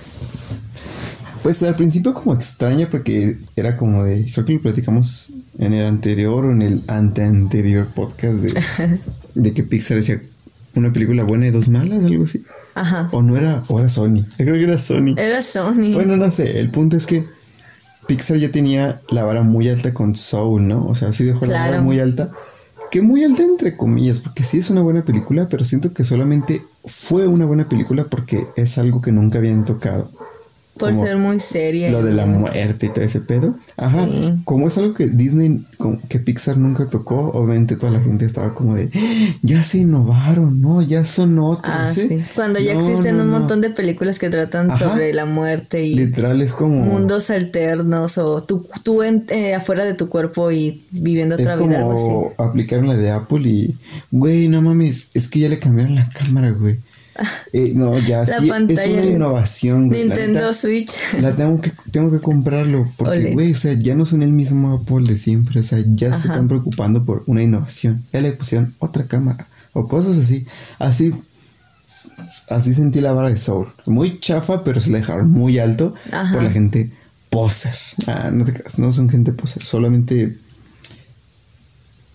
[1.42, 5.86] pues al principio como extraña porque era como de, creo que lo platicamos en el
[5.86, 9.00] anterior o en el anteanterior podcast de,
[9.34, 10.20] de que Pixar decía
[10.74, 12.44] una película buena y dos malas, algo así.
[12.74, 13.08] Ajá.
[13.12, 14.24] O no era, o era Sony.
[14.38, 15.14] Yo creo que era Sony.
[15.16, 15.94] Era Sony.
[15.94, 17.26] Bueno, no sé, el punto es que
[18.06, 20.86] Pixar ya tenía la vara muy alta con Soul, ¿no?
[20.86, 22.30] O sea, sí dejó la vara muy alta.
[22.90, 26.62] Que muy alta entre comillas, porque sí es una buena película, pero siento que solamente
[26.84, 30.10] fue una buena película porque es algo que nunca habían tocado.
[30.78, 31.90] Por ser muy seria.
[31.90, 33.54] Lo de la muerte y todo ese pedo.
[33.76, 34.06] Ajá.
[34.06, 34.32] Sí.
[34.44, 35.66] Como es algo que Disney,
[36.08, 39.34] que Pixar nunca tocó, obviamente toda la gente estaba como de, "¡Ah!
[39.42, 40.80] ya se innovaron, ¿no?
[40.80, 41.74] Ya son otros.
[41.76, 41.94] Ah, ¿eh?".
[41.94, 42.20] sí.
[42.34, 43.38] Cuando ya No, existen no, un no.
[43.40, 44.88] montón de películas que tratan Ajá.
[44.90, 46.76] sobre la muerte y Literal es como...
[46.84, 51.56] mundos alternos o tú, tú en- eh, afuera de tu cuerpo y viviendo Es otra
[51.56, 52.02] vida, algo así.
[52.04, 53.76] como aplicaron la de Apple y,
[54.10, 56.78] güey, no mames, es que ya le cambiaron la cámara, güey.
[57.52, 60.04] Eh, no, ya La sí, es una innovación, güey.
[60.04, 60.92] Nintendo Switch.
[61.20, 62.86] La tengo que, tengo que comprarlo.
[62.96, 65.60] Porque, güey, o sea, ya no son el mismo Apple de siempre.
[65.60, 68.04] O sea, ya se están preocupando por una innovación.
[68.12, 69.46] Ya le pusieron otra cámara.
[69.72, 70.46] O cosas así.
[70.78, 71.14] Así.
[72.48, 73.66] Así sentí la vara de Soul.
[73.86, 76.32] Muy chafa, pero se la dejaron muy alto Ajá.
[76.34, 76.92] por la gente
[77.30, 77.74] poser.
[78.06, 79.62] Ah, no te creas, no son gente poser.
[79.62, 80.36] Solamente.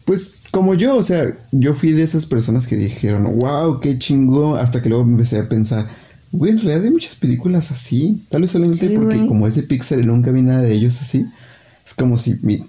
[0.06, 4.56] Pues como yo, o sea, yo fui de esas personas que dijeron, wow, qué chingo,
[4.56, 5.86] hasta que luego empecé a pensar,
[6.32, 9.63] güey, en realidad hay muchas películas así, tal vez solamente Sí, porque como es de
[9.63, 11.26] Pixar nunca vi nada de ellos así,
[11.86, 12.65] es como si mi,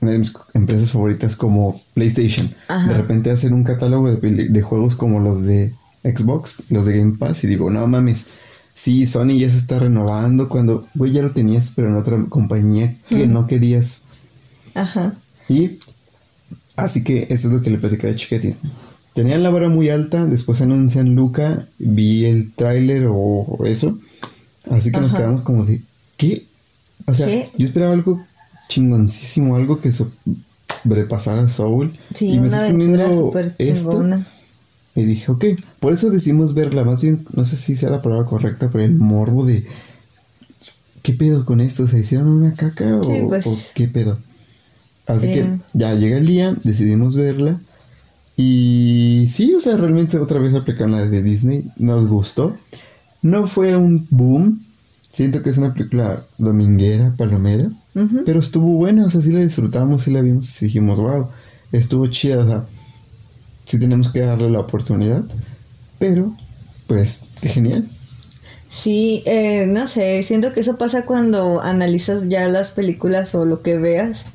[0.00, 2.86] una de mis empresas favoritas como PlayStation, Ajá.
[2.86, 7.42] de repente hacen un catálogo de juegos como los de Xbox, los de Game Pass,
[7.42, 8.28] y digo, no mames,
[8.72, 12.96] sí, Sony ya se está renovando cuando, güey, ya lo tenías, pero en otra compañía
[13.08, 14.04] que no querías.
[14.76, 15.14] Ajá.
[15.48, 15.80] Y
[16.76, 18.72] así que eso es lo que le platicaba a Chica Disney.
[19.14, 23.98] Tenían la vara muy alta, después anuncian Luca, vi el tráiler o eso.
[24.70, 25.82] Así que nos quedamos como de,
[26.16, 26.44] ¿qué?
[27.06, 27.48] O sea, ¿Qué?
[27.56, 28.22] yo esperaba algo
[28.68, 31.96] chingoncísimo, algo que sobrepasara a Soul.
[32.14, 33.90] Sí, y me estás poniendo esto.
[33.90, 34.26] chingona.
[34.94, 35.44] Y dije, ok,
[35.78, 38.96] por eso decimos verla, más bien, no sé si sea la palabra correcta, pero el
[38.96, 39.64] morbo de,
[41.02, 41.86] ¿qué pedo con esto?
[41.86, 43.46] ¿Se hicieron una caca o, pues.
[43.46, 44.18] o qué pedo?
[45.06, 45.34] Así Sí.
[45.34, 47.60] que ya llega el día, decidimos verla.
[48.36, 52.54] Y sí, o sea, realmente otra vez aplicaron la de Disney, nos gustó.
[53.22, 54.64] No fue un boom,
[55.08, 57.70] siento que es una película dominguera, palomera,
[58.26, 61.28] pero estuvo buena, o sea, sí la disfrutamos, sí la vimos y dijimos, wow,
[61.72, 62.66] estuvo chida, o sea,
[63.64, 65.24] sí tenemos que darle la oportunidad,
[65.98, 66.36] pero
[66.86, 67.88] pues, qué genial.
[68.68, 73.62] Sí, eh, no sé, siento que eso pasa cuando analizas ya las películas o lo
[73.62, 74.26] que veas.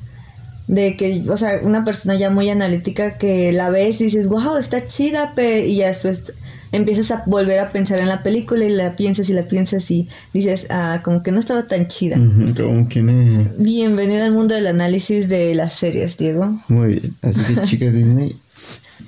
[0.66, 4.56] De que, o sea, una persona ya muy analítica que la ves y dices, wow,
[4.56, 6.34] está chida, pe-", y ya después
[6.72, 10.08] empiezas a volver a pensar en la película y la piensas y la piensas y
[10.32, 12.16] dices, ah, como que no estaba tan chida.
[12.16, 13.50] Como que no.
[13.58, 16.58] Bienvenido al mundo del análisis de las series, Diego.
[16.68, 18.38] Muy bien, así que chicas Disney,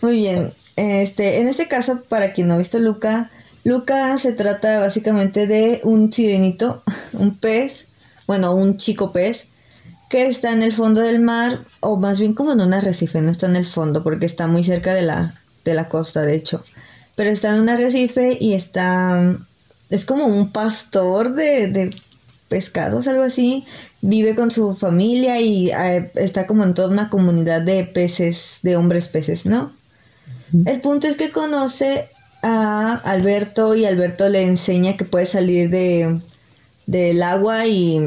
[0.03, 0.53] Muy bien.
[0.77, 3.31] Este, en este caso, para quien no ha visto Luca,
[3.65, 6.83] Luca se trata básicamente de un sirenito,
[7.15, 7.87] un pez,
[8.27, 9.47] bueno, un chico pez,
[10.09, 13.31] que está en el fondo del mar, o más bien como en un arrecife, no
[13.31, 16.63] está en el fondo, porque está muy cerca de la, de la costa, de hecho.
[17.17, 19.37] Pero está en un arrecife y está.
[19.91, 21.95] Es como un pastor de, de
[22.49, 23.65] pescados, algo así.
[24.01, 28.77] Vive con su familia y eh, está como en toda una comunidad de peces, de
[28.77, 29.73] hombres peces, ¿no?
[30.67, 32.09] El punto es que conoce
[32.43, 36.21] a Alberto y Alberto le enseña que puede salir de,
[36.87, 38.01] del agua y,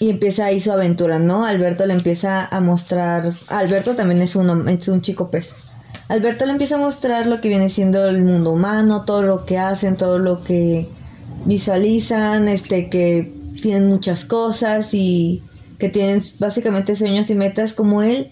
[0.00, 1.44] y empieza ahí su aventura, ¿no?
[1.44, 3.32] Alberto le empieza a mostrar...
[3.48, 5.54] Alberto también es un, es un chico pez.
[6.08, 9.58] Alberto le empieza a mostrar lo que viene siendo el mundo humano, todo lo que
[9.58, 10.88] hacen, todo lo que
[11.44, 15.42] visualizan, este, que tienen muchas cosas y
[15.78, 18.30] que tienen básicamente sueños y metas como él.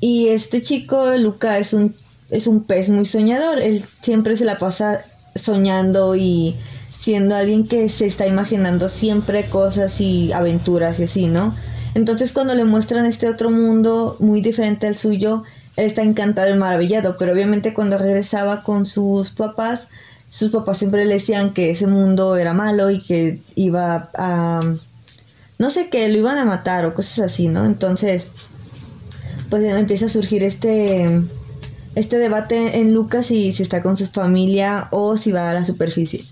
[0.00, 1.94] Y este chico, Luca, es un,
[2.30, 3.60] es un pez muy soñador.
[3.60, 5.00] Él siempre se la pasa
[5.34, 6.56] soñando y
[6.94, 11.54] siendo alguien que se está imaginando siempre cosas y aventuras y así, ¿no?
[11.94, 15.42] Entonces cuando le muestran este otro mundo muy diferente al suyo,
[15.76, 19.88] él está encantado y maravillado, pero obviamente cuando regresaba con sus papás,
[20.30, 24.60] sus papás siempre le decían que ese mundo era malo y que iba a...
[25.58, 27.66] no sé, que lo iban a matar o cosas así, ¿no?
[27.66, 28.28] Entonces,
[29.50, 31.22] pues empieza a surgir este
[31.94, 36.24] este debate en Lucas si está con su familia o si va a la superficie.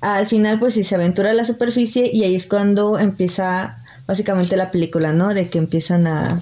[0.00, 4.56] Al final, pues si se aventura a la superficie y ahí es cuando empieza básicamente
[4.56, 5.34] la película, ¿no?
[5.34, 6.40] De que empiezan a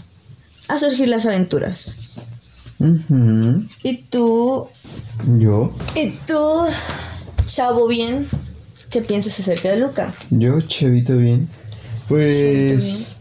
[0.68, 1.96] a surgir las aventuras.
[3.82, 4.66] Y tú,
[5.38, 6.42] Yo, y tú,
[7.46, 8.26] chavo bien,
[8.90, 10.12] ¿qué piensas acerca de Luca?
[10.30, 11.48] yo, chavito bien.
[12.08, 13.16] Pues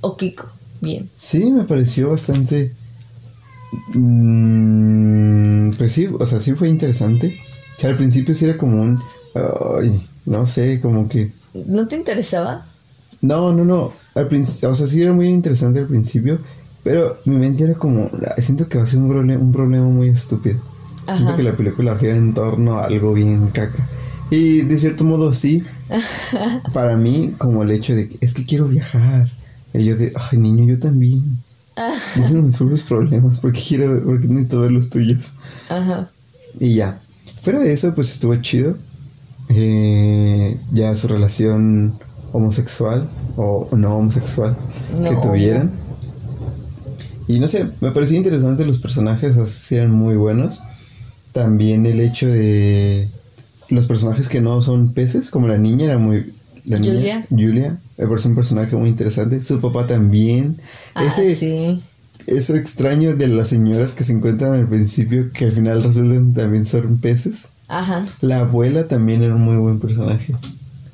[0.00, 0.48] O Kiko,
[0.80, 1.10] bien.
[1.16, 2.72] sí, me pareció bastante.
[3.94, 7.40] mm, pues sí, o sea, sí fue interesante.
[7.76, 9.02] O sea, al principio sí era como un.
[9.34, 11.32] Ay, no sé, como que.
[11.66, 12.66] ¿No te interesaba?
[13.20, 13.92] No, no, no.
[14.14, 16.38] Al principio, o sea, sí era muy interesante al principio,
[16.82, 19.86] pero mi mente era como, "Ah, siento que va a ser un, problema un problema
[19.86, 20.60] muy estúpido.
[21.06, 23.86] Siento que la película gira en torno a algo bien caca.
[24.30, 25.62] Y de cierto modo sí,
[26.72, 29.30] para mí como el hecho de que es que quiero viajar.
[29.74, 31.38] Y yo de, ay niño, yo también.
[32.16, 35.32] Yo tengo mis propios problemas, porque quiero, porque necesito ver los tuyos.
[35.68, 36.08] Ajá.
[36.60, 37.00] Y ya.
[37.42, 38.78] Fuera de eso, pues estuvo chido.
[39.48, 41.94] Eh, ya su relación
[42.32, 44.56] homosexual o no homosexual
[45.08, 45.70] que tuvieran.
[47.26, 50.62] Y no sé, me pareció interesante los personajes, eran muy buenos.
[51.32, 53.08] También el hecho de
[53.70, 56.34] los personajes que no son peces, como la niña era muy...
[56.64, 57.26] La niña, Julia.
[57.30, 59.42] Julia, me pareció un personaje muy interesante.
[59.42, 60.58] Su papá también.
[60.94, 61.82] Ah, Ese, sí.
[62.26, 66.64] eso extraño de las señoras que se encuentran al principio, que al final resultan también
[66.64, 67.50] ser peces.
[67.68, 68.04] Ajá.
[68.20, 70.34] La abuela también era un muy buen personaje,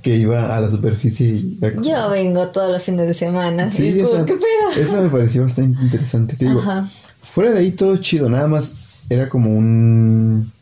[0.03, 1.59] que iba a la superficie y...
[1.61, 3.71] como- Yo vengo todos los fines de semana.
[3.71, 4.83] Sí, y esa, ¿qué pedo?
[4.83, 6.37] esa me pareció bastante interesante.
[6.37, 6.85] Te digo, Ajá.
[7.23, 8.77] fuera de ahí todo chido, nada más
[9.09, 10.53] era como un...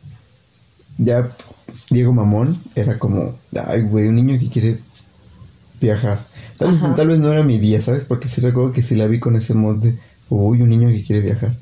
[0.96, 1.30] Ya
[1.90, 3.34] Diego Mamón era como,
[3.66, 4.78] ay, güey, un niño que quiere
[5.80, 6.18] viajar.
[6.58, 8.02] Tal vez, tal vez no era mi día, ¿sabes?
[8.02, 9.96] Porque sí recuerdo que sí la vi con ese mod de,
[10.28, 11.56] uy, un niño que quiere viajar.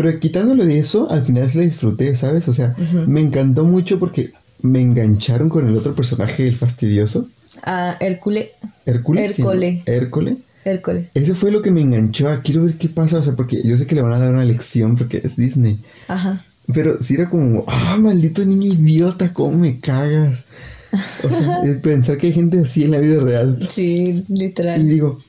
[0.00, 2.48] Pero quitándolo de eso, al final sí la disfruté, ¿sabes?
[2.48, 2.74] O sea,
[3.06, 4.32] me encantó mucho porque
[4.62, 7.28] me engancharon con el otro personaje, el fastidioso.
[7.64, 8.48] Ah, Hércules.
[8.86, 9.34] Hércules.
[9.34, 9.50] sí, ¿no?
[9.52, 9.82] Hércole.
[9.84, 10.36] Hércole.
[10.64, 11.08] Hércules.
[11.12, 13.86] Ese fue lo que me enganchó quiero ver qué pasa, o sea, porque yo sé
[13.86, 15.78] que le van a dar una lección porque es Disney.
[16.08, 16.42] Ajá.
[16.72, 20.46] Pero sí era como, ah, maldito niño idiota, cómo me cagas.
[20.92, 23.68] O sea, pensar que hay gente así en la vida real.
[23.68, 24.88] Sí, Y literal.
[24.88, 25.20] digo,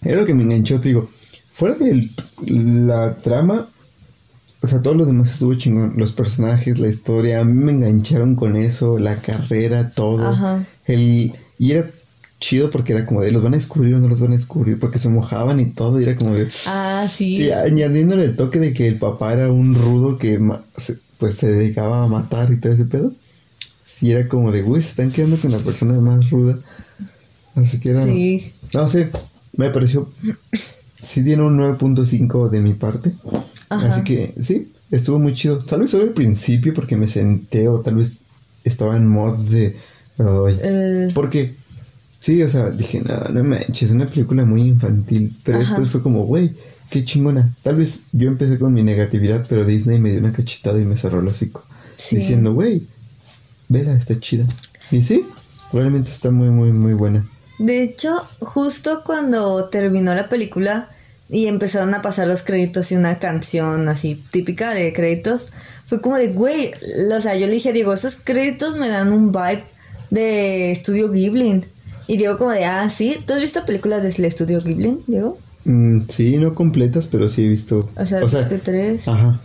[0.00, 1.10] era lo que me enganchó, te digo,
[1.44, 2.08] fuera de
[2.54, 3.68] la trama,
[4.66, 5.92] o sea, todo lo demás estuvo chingón.
[5.96, 10.26] Los personajes, la historia, a mí me engancharon con eso, la carrera, todo.
[10.26, 10.66] Ajá.
[10.86, 11.88] El, y era
[12.40, 14.80] chido porque era como de, los van a descubrir o no los van a descubrir,
[14.80, 16.48] porque se mojaban y todo, y era como de...
[16.66, 17.44] Ah, sí.
[17.44, 20.40] Y añadiéndole el toque de que el papá era un rudo que
[21.18, 23.12] pues se dedicaba a matar y todo ese pedo.
[23.84, 26.58] Sí, era como de, uy, se están quedando con la persona más ruda.
[27.54, 28.02] Así que era...
[28.02, 28.52] Sí.
[28.74, 29.12] No sé,
[29.56, 30.10] me pareció...
[31.00, 33.12] Sí tiene un 9.5 de mi parte.
[33.68, 33.88] Ajá.
[33.88, 35.64] Así que sí, estuvo muy chido.
[35.64, 38.22] Tal vez solo al principio porque me senté o tal vez
[38.64, 39.76] estaba en mods de...
[40.18, 41.54] Eh, Porque,
[42.20, 45.36] sí, o sea, dije, no, no manches, es una película muy infantil.
[45.44, 45.68] Pero Ajá.
[45.68, 46.52] después fue como, güey,
[46.90, 47.54] qué chingona.
[47.62, 50.96] Tal vez yo empecé con mi negatividad, pero Disney me dio una cachetada y me
[50.96, 51.64] cerró el hocico.
[51.94, 52.16] Sí.
[52.16, 52.86] Diciendo, güey,
[53.68, 54.46] vela, está chida.
[54.90, 55.26] Y sí,
[55.72, 57.28] realmente está muy, muy, muy buena.
[57.58, 60.90] De hecho, justo cuando terminó la película
[61.28, 65.52] y empezaron a pasar los créditos y una canción así típica de créditos,
[65.84, 66.72] fue como de, güey,
[67.16, 69.64] o sea, yo le dije, digo, esos créditos me dan un vibe
[70.10, 71.64] de Estudio Ghibli.
[72.08, 75.38] Y digo como de, ah, sí, ¿tú has visto películas del Estudio Ghibli, Diego?
[75.64, 77.80] Mm, sí, no completas, pero sí he visto.
[77.96, 79.08] O sea, de tres.
[79.08, 79.40] Ajá.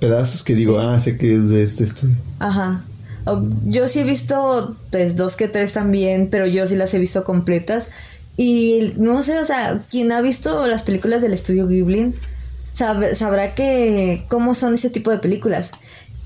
[0.00, 0.86] Pedazos que digo, Sí.
[0.88, 2.16] ah, sé que es de este estudio.
[2.38, 2.84] Ajá.
[3.26, 6.98] O- Yo sí he visto pues, dos que tres también, pero yo sí las he
[6.98, 7.88] visto completas.
[8.36, 12.12] Y no sé, o sea, quien ha visto las películas del estudio Ghibli
[12.70, 15.70] sabe- sabrá que cómo son ese tipo de películas.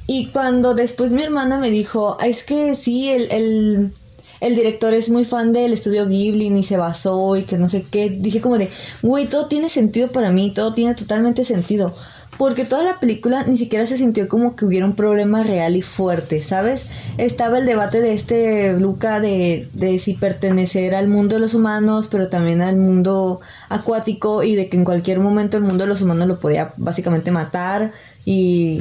[0.07, 3.95] Y cuando después mi hermana me dijo, "Ah, es que sí, el, el,
[4.41, 7.85] el director es muy fan del estudio Ghibli y se basó y que no sé
[7.91, 8.69] qué, dije como de,
[9.03, 11.93] güey, todo tiene sentido para mí, todo tiene totalmente sentido.
[12.39, 15.83] Porque toda la película ni siquiera se sintió como que hubiera un problema real y
[15.83, 16.87] fuerte, ¿sabes?
[17.19, 22.09] Estaba el debate de este Luca de, de si pertenecer al mundo de los humanos,
[22.11, 26.01] pero también al mundo acuático y de que en cualquier momento el mundo de los
[26.01, 27.93] humanos lo podía básicamente matar
[28.25, 28.81] y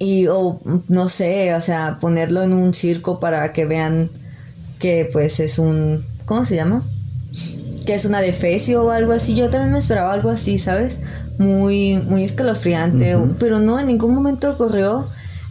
[0.00, 4.10] y o no sé, o sea, ponerlo en un circo para que vean
[4.78, 6.82] que pues es un ¿cómo se llama?
[7.86, 9.34] que es una defecio o algo así.
[9.34, 10.98] Yo también me esperaba algo así, ¿sabes?
[11.38, 15.06] Muy muy escalofriante, pero no en ningún momento ocurrió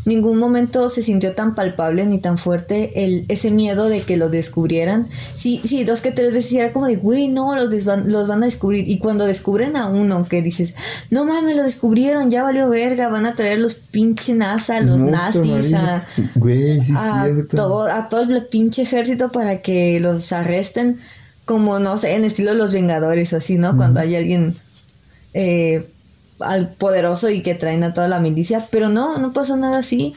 [0.08, 4.30] ningún momento se sintió tan palpable ni tan fuerte el, ese miedo de que lo
[4.30, 5.08] descubrieran.
[5.36, 8.42] Sí, sí, dos que tres veces era como de, güey, no, los, desvan- los van
[8.42, 8.88] a descubrir.
[8.88, 10.74] Y cuando descubren a uno que dices,
[11.12, 15.46] no mames, lo descubrieron, ya valió verga, van a traer los pinche NASA, los Monstruo
[15.46, 16.06] nazis, a.
[16.36, 20.98] Güey, sí, a, todo, a todo el pinche ejército para que los arresten.
[21.46, 23.78] Como, no sé, en estilo Los Vengadores o así, ¿no?
[23.78, 24.54] Cuando hay alguien
[25.34, 25.88] eh,
[26.40, 30.14] al poderoso y que traen a toda la milicia, pero no, no pasa nada así.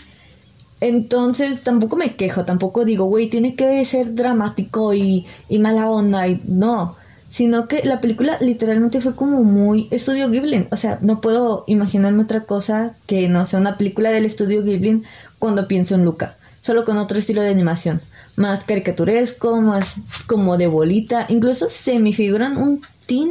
[0.80, 6.26] Entonces tampoco me quejo, tampoco digo, güey, tiene que ser dramático y, y mala onda,
[6.26, 6.96] y no,
[7.28, 12.22] sino que la película literalmente fue como muy estudio Ghibli, o sea, no puedo imaginarme
[12.22, 15.02] otra cosa que no sea una película del estudio Ghibli
[15.38, 18.00] cuando pienso en Luca, solo con otro estilo de animación,
[18.36, 23.30] más caricaturesco, más como de bolita, incluso se me figuran un teen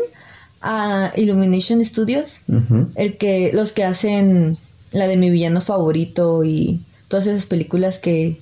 [0.61, 2.41] a Illumination Studios,
[2.95, 4.57] el que los que hacen
[4.91, 8.41] la de mi villano favorito y todas esas películas que,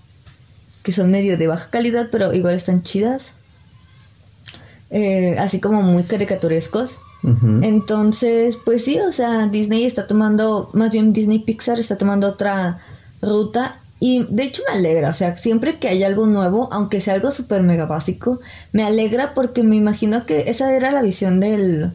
[0.84, 3.34] que son medio de baja calidad, pero igual están chidas.
[4.90, 7.02] Eh, así como muy caricaturescos.
[7.62, 12.80] Entonces, pues sí, o sea, Disney está tomando, más bien Disney Pixar está tomando otra
[13.22, 17.16] ruta y de hecho me alegra, o sea, siempre que hay algo nuevo, aunque sea
[17.16, 18.40] algo súper mega básico,
[18.72, 21.92] me alegra porque me imagino que esa era la visión del,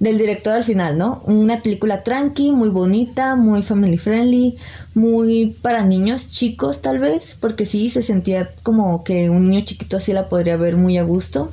[0.00, 1.22] del director al final, ¿no?
[1.26, 4.56] Una película tranqui, muy bonita, muy family friendly,
[4.94, 9.98] muy para niños chicos tal vez, porque sí se sentía como que un niño chiquito
[9.98, 11.52] así la podría ver muy a gusto.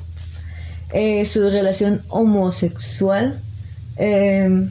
[0.92, 3.38] Eh, su relación homosexual.
[3.96, 4.70] Em,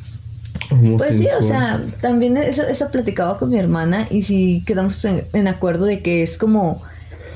[0.97, 5.23] pues sí, o sea, también eso, eso platicaba con mi hermana y sí quedamos en,
[5.33, 6.81] en acuerdo de que es como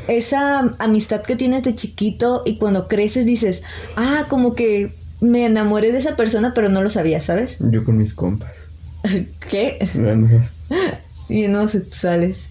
[0.08, 3.62] esa amistad que tienes de chiquito y cuando creces dices,
[3.96, 7.58] ah, como que me enamoré de esa persona, pero no lo sabía, ¿sabes?
[7.60, 8.52] Yo con mis compas.
[9.50, 9.80] ¿Qué?
[9.96, 10.28] No,
[11.30, 12.48] y no sexuales.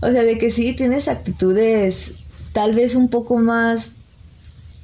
[0.00, 2.14] O sea, de que sí tienes actitudes
[2.52, 3.92] tal vez un poco más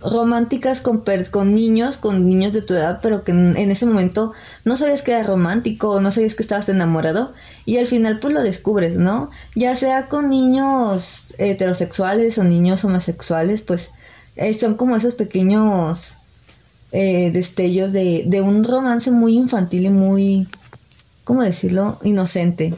[0.00, 4.32] románticas con, con niños, con niños de tu edad, pero que en, ese momento
[4.64, 7.32] no sabías que era romántico, no sabías que estabas enamorado
[7.64, 9.30] y al final pues lo descubres, ¿no?
[9.56, 13.90] Ya sea con niños heterosexuales o niños homosexuales, pues
[14.36, 16.17] eh, son como esos pequeños
[16.92, 20.48] eh, destellos de, de, un romance muy infantil y muy,
[21.24, 21.98] ¿cómo decirlo?
[22.02, 22.74] Inocente.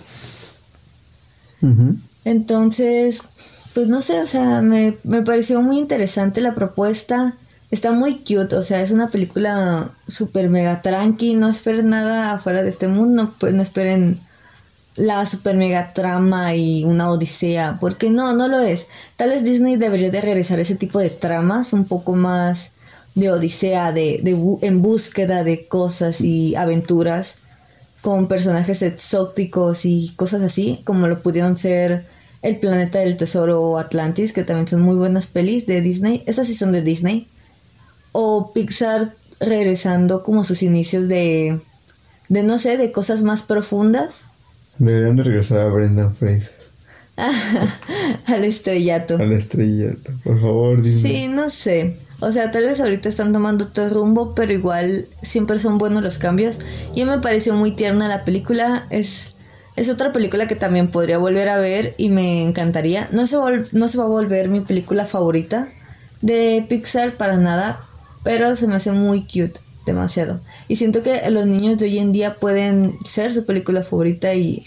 [2.24, 3.22] Entonces,
[3.74, 7.34] pues no sé, o sea, me, me pareció muy interesante la propuesta.
[7.70, 12.62] Está muy cute, o sea, es una película súper mega tranqui, no esperen nada afuera
[12.62, 14.18] de este mundo, pues no esperen
[14.96, 18.88] la super mega trama y una odisea, porque no, no lo es.
[19.16, 22.72] Tal vez Disney debería de regresar ese tipo de tramas un poco más
[23.14, 27.36] de odisea, de, de, en búsqueda de cosas y aventuras
[28.00, 32.06] con personajes exóticos y cosas así, como lo pudieron ser
[32.42, 36.22] El planeta del tesoro o Atlantis, que también son muy buenas pelis de Disney.
[36.26, 37.28] Estas sí son de Disney.
[38.12, 41.60] O Pixar regresando como sus inicios de,
[42.28, 44.22] de no sé, de cosas más profundas.
[44.78, 46.56] Deberían de regresar a Brendan Fraser.
[48.26, 49.16] Al estrellato.
[49.16, 51.16] Al estrellato, por favor, Disney.
[51.16, 51.98] Sí, no sé.
[52.20, 56.18] O sea, tal vez ahorita están tomando otro rumbo, pero igual siempre son buenos los
[56.18, 56.58] cambios.
[56.94, 58.86] Y me pareció muy tierna la película.
[58.90, 59.30] Es,
[59.76, 63.08] es otra película que también podría volver a ver y me encantaría.
[63.10, 63.36] No se,
[63.72, 65.68] no se va a volver mi película favorita
[66.20, 67.80] de Pixar para nada,
[68.22, 70.40] pero se me hace muy cute, demasiado.
[70.68, 74.66] Y siento que los niños de hoy en día pueden ser su película favorita y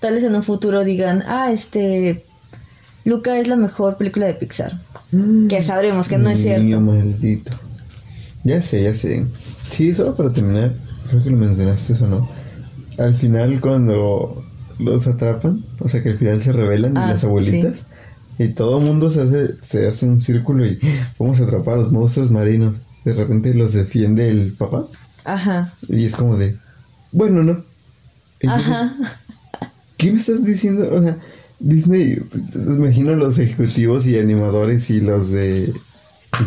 [0.00, 2.24] tal vez en un futuro digan, ah, este,
[3.04, 4.78] Luca es la mejor película de Pixar.
[5.12, 5.48] Mm.
[5.48, 6.80] que sabremos que no es cierto.
[6.80, 7.52] maldito.
[8.44, 9.26] Ya sé, ya sé.
[9.68, 10.74] Sí, solo para terminar,
[11.08, 12.28] creo que lo mencionaste eso, ¿no?
[12.98, 14.44] Al final cuando
[14.78, 17.88] los atrapan, o sea que al final se revelan y ah, las abuelitas
[18.38, 20.78] y todo el mundo se hace, se hace un círculo y
[21.18, 22.76] vamos a atrapar a los monstruos marinos.
[23.04, 24.86] De repente los defiende el papá.
[25.24, 25.72] Ajá.
[25.88, 26.56] Y es como de,
[27.12, 27.64] bueno, no.
[28.46, 28.94] Ajá.
[29.96, 30.88] ¿Qué me estás diciendo?
[30.92, 31.18] O sea,
[31.58, 32.22] Disney,
[32.54, 35.72] me imagino los ejecutivos y animadores y los de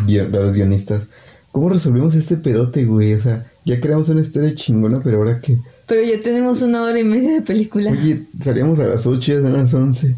[0.06, 1.08] los guionistas.
[1.52, 3.14] ¿Cómo resolvemos este pedote, güey?
[3.14, 5.58] O sea, ya creamos una historia chingona, pero ahora qué.
[5.86, 7.90] Pero ya tenemos una hora y media de película.
[7.90, 10.14] Oye, salíamos a las 8 y ya son las 11.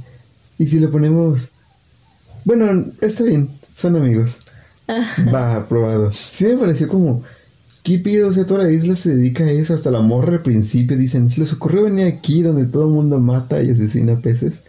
[0.59, 1.53] ¿Y si le ponemos.?
[2.45, 4.41] Bueno, está bien, son amigos.
[5.33, 6.13] Va, aprobado.
[6.13, 7.23] Sí me pareció como.
[7.83, 8.29] ¿Qué pido?
[8.29, 9.73] O sea, toda la isla se dedica a eso.
[9.73, 13.19] Hasta la morra al principio dicen: Si les ocurrió venir aquí donde todo el mundo
[13.19, 14.65] mata y asesina peces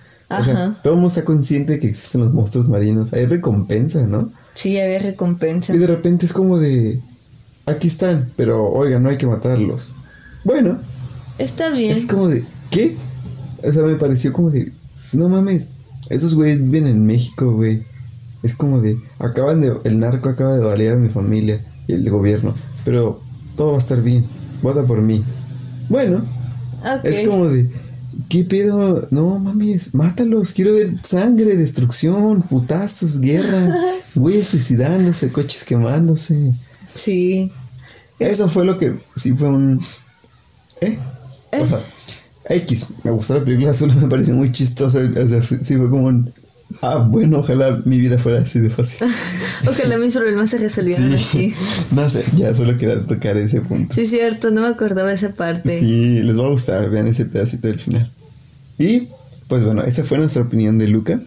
[0.82, 3.14] todo el mundo está consciente de que existen los monstruos marinos.
[3.14, 4.32] Hay recompensa, ¿no?
[4.54, 5.74] Sí, hay recompensa.
[5.74, 7.00] Y de repente es como de.
[7.66, 9.94] Aquí están, pero oiga, no hay que matarlos.
[10.44, 10.78] Bueno.
[11.38, 11.96] Está bien.
[11.96, 12.44] Es como de.
[12.70, 12.96] ¿Qué?
[13.64, 14.72] O sea, me pareció como de.
[15.12, 15.72] No mames.
[16.10, 17.84] Esos güeyes viven en México, güey.
[18.44, 18.98] Es como de.
[19.20, 19.74] Acaban de.
[19.84, 22.54] El narco acaba de balear a mi familia y el gobierno.
[22.86, 23.22] Pero
[23.56, 24.26] todo va a estar bien.
[24.62, 25.24] Vota por mí.
[25.90, 26.24] Bueno.
[27.04, 27.70] Es como de.
[28.30, 29.08] ¿Qué pedo?
[29.12, 30.54] No mames, mátalos.
[30.54, 33.76] Quiero ver sangre, destrucción, putazos, guerra,
[34.16, 36.54] güeyes suicidándose, coches quemándose.
[36.94, 37.52] Sí.
[38.20, 39.82] Eso fue lo que sí fue un.
[40.82, 40.98] ¿Eh?
[41.60, 41.80] O sea,
[42.50, 45.00] X, me gustó la película, solo me pareció muy chistoso.
[45.00, 46.34] O sea, sí fue como un.
[46.82, 49.08] Ah, bueno, ojalá mi vida fuera así de fácil.
[49.68, 51.54] Ojalá mis problemas se resolvieran así.
[51.92, 53.94] No sé, ya solo quería tocar ese punto.
[53.94, 55.80] Sí, cierto, no me acordaba de esa parte.
[55.80, 58.12] Sí, les va a gustar, vean ese pedacito del final.
[58.78, 59.10] Y,
[59.48, 61.22] pues bueno, esa fue nuestra opinión de Luca.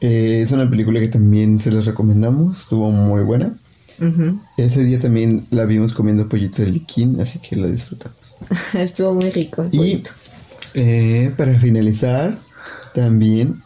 [0.00, 3.54] Eh, es una película que también se les recomendamos, estuvo muy buena.
[4.00, 4.40] Ujú.
[4.56, 8.16] Ese día también la vimos comiendo pollito de liquín, así que la disfrutamos.
[8.74, 9.68] Estuvo muy rico.
[9.72, 10.02] Y
[10.74, 12.38] eh, para finalizar,
[12.94, 13.62] también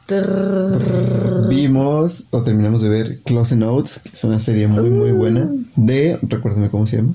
[1.48, 6.18] vimos o terminamos de ver Close Notes, que es una serie muy muy buena de,
[6.22, 7.14] recuérdame cómo se llama,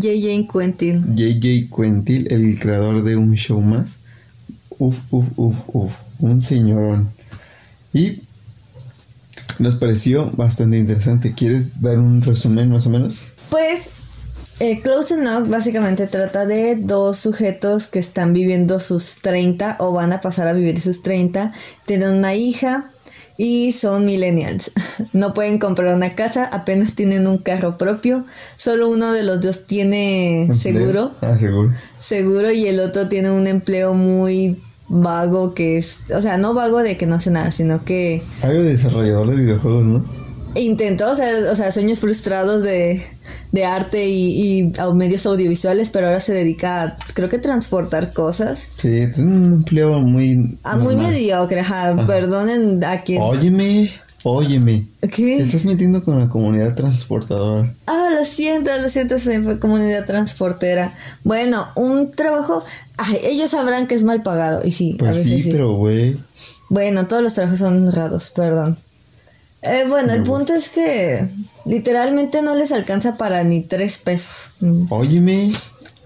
[0.00, 0.52] J.J.
[0.52, 1.16] Quentin.
[1.16, 3.98] JJ Quentin, el creador de un show más.
[4.78, 7.10] Uf, uf, uf, uf, un señorón.
[7.92, 8.22] Y
[9.58, 11.34] nos pareció bastante interesante.
[11.34, 13.28] ¿Quieres dar un resumen más o menos?
[13.50, 13.90] Pues,
[14.60, 20.12] eh, Close Enough básicamente trata de dos sujetos que están viviendo sus 30 o van
[20.12, 21.52] a pasar a vivir sus 30.
[21.86, 22.90] Tienen una hija
[23.36, 24.72] y son millennials.
[25.12, 28.24] No pueden comprar una casa, apenas tienen un carro propio.
[28.56, 31.72] Solo uno de los dos tiene seguro, Ah, seguro.
[31.96, 36.82] seguro y el otro tiene un empleo muy vago que es, o sea, no vago
[36.82, 40.17] de que no hace nada, sino que Algo de desarrollador de videojuegos, ¿no?
[40.54, 43.00] Intentó hacer, o sea, sueños frustrados de,
[43.52, 48.12] de arte y, y a medios audiovisuales, pero ahora se dedica a, creo que transportar
[48.12, 48.70] cosas.
[48.76, 50.58] Sí, tiene un empleo muy.
[50.64, 53.22] A muy mediocre, ajá, perdonen a quien...
[53.22, 53.90] Óyeme,
[54.24, 54.86] óyeme.
[55.00, 55.38] Te ¿Qué?
[55.38, 57.72] estás metiendo con la comunidad transportadora.
[57.86, 60.92] Ah, lo siento, lo siento, se fue comunidad transportera.
[61.24, 62.64] Bueno, un trabajo...
[62.96, 65.50] Ay, ellos sabrán que es mal pagado, y sí, a Pues veces sí, sí.
[65.52, 66.18] pero güey.
[66.68, 68.76] Bueno, todos los trabajos son honrados, perdón.
[69.62, 71.28] Eh, bueno, el punto es que
[71.64, 74.50] literalmente no les alcanza para ni tres pesos.
[74.88, 75.52] Óyeme.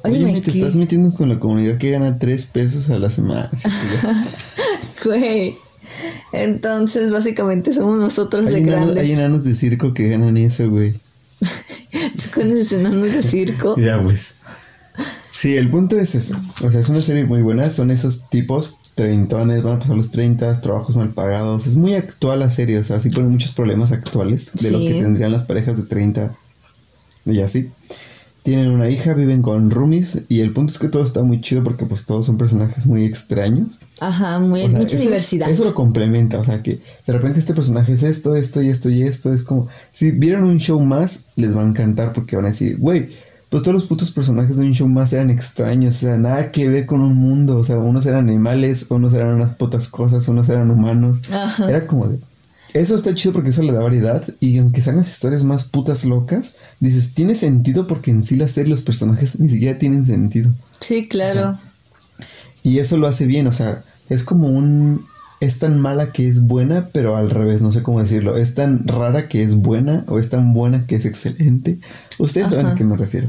[0.04, 0.58] Óyeme, Óyeme, te ¿qué?
[0.58, 3.50] estás metiendo con la comunidad que gana tres pesos a la semana.
[3.52, 4.26] Ya.
[5.04, 5.56] Güey.
[6.32, 8.98] Entonces, básicamente somos nosotros enanos, grandes.
[8.98, 10.92] hay enanos de circo que ganan eso, güey.
[11.40, 13.76] Tú conoces enanos de circo.
[13.78, 14.36] Ya, pues.
[15.34, 16.40] Sí, el punto es eso.
[16.62, 17.68] O sea, es una serie muy buena.
[17.70, 21.66] Son esos tipos treintones, van a pasar los 30, trabajos mal pagados.
[21.66, 22.78] Es muy actual la serie.
[22.78, 26.36] O sea, sí pone muchos problemas actuales de lo que tendrían las parejas de 30
[27.26, 27.70] y así.
[28.42, 30.22] Tienen una hija, viven con roomies.
[30.28, 33.04] Y el punto es que todo está muy chido porque, pues, todos son personajes muy
[33.04, 33.78] extraños.
[34.00, 35.48] Ajá, muy, O sea, mucha eso- diversidad.
[35.48, 38.90] Eso lo complementa, o sea que de repente este personaje es esto, esto y esto
[38.90, 39.32] y esto.
[39.32, 42.78] Es como, si vieron un show más, les va a encantar porque van a decir,
[42.78, 43.10] güey,
[43.52, 46.70] pues todos los putos personajes de un show más eran extraños, o sea, nada que
[46.70, 47.58] ver con un mundo.
[47.58, 51.20] O sea, unos eran animales, unos eran unas putas cosas, unos eran humanos.
[51.30, 51.68] Ajá.
[51.68, 52.18] Era como de.
[52.72, 54.24] Eso está chido porque eso le da variedad.
[54.40, 58.48] Y aunque sean las historias más putas locas, dices, tiene sentido porque en sí la
[58.48, 60.50] serie, los personajes ni siquiera tienen sentido.
[60.80, 61.58] Sí, claro.
[62.62, 65.04] Y eso lo hace bien, o sea, es como un...
[65.42, 68.36] Es tan mala que es buena, pero al revés, no sé cómo decirlo.
[68.36, 71.80] Es tan rara que es buena o es tan buena que es excelente.
[72.18, 72.78] Ustedes saben a Ajá.
[72.78, 73.26] qué me refiero.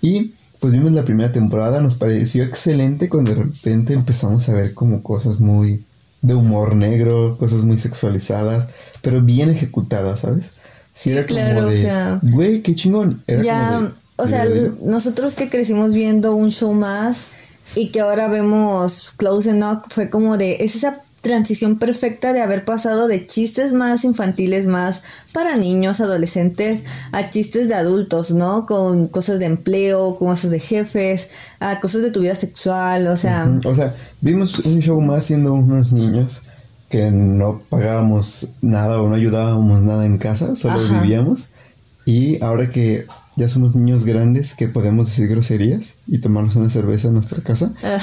[0.00, 4.72] Y pues vimos la primera temporada, nos pareció excelente cuando de repente empezamos a ver
[4.72, 5.84] como cosas muy
[6.22, 8.70] de humor negro, cosas muy sexualizadas,
[9.02, 10.54] pero bien ejecutadas, ¿sabes?
[10.94, 13.22] Sí, era claro, o de, sea, güey, qué chingón.
[13.26, 14.46] Era como ya, de, o sea,
[14.82, 17.26] nosotros que crecimos viendo un show más
[17.74, 22.64] y que ahora vemos Close Enough, fue como de, es esa transición perfecta de haber
[22.64, 25.02] pasado de chistes más infantiles, más
[25.32, 28.64] para niños, adolescentes, a chistes de adultos, ¿no?
[28.64, 31.28] Con cosas de empleo, cosas de jefes,
[31.60, 35.52] a cosas de tu vida sexual, o sea, O sea, vimos un show más siendo
[35.52, 36.44] unos niños
[36.88, 41.02] que no pagábamos nada o no ayudábamos nada en casa, solo Ajá.
[41.02, 41.50] vivíamos.
[42.06, 43.04] Y ahora que
[43.36, 47.74] ya somos niños grandes que podemos decir groserías y tomarnos una cerveza en nuestra casa,
[47.84, 47.98] ah,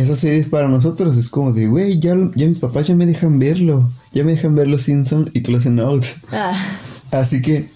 [0.00, 1.16] esa serie es para nosotros.
[1.16, 3.90] Es como de, güey, ya, ya mis papás ya me dejan verlo.
[4.12, 6.04] Ya me dejan ver los Simpsons y tú lo hacen out.
[6.32, 6.52] ah,
[7.12, 7.68] Así que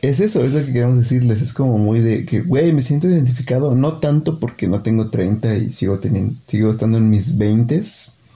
[0.00, 1.42] es eso, es lo que queremos decirles.
[1.42, 3.74] Es como muy de que, güey, me siento identificado.
[3.74, 7.80] No tanto porque no tengo 30 y sigo teniendo, sigo estando en mis 20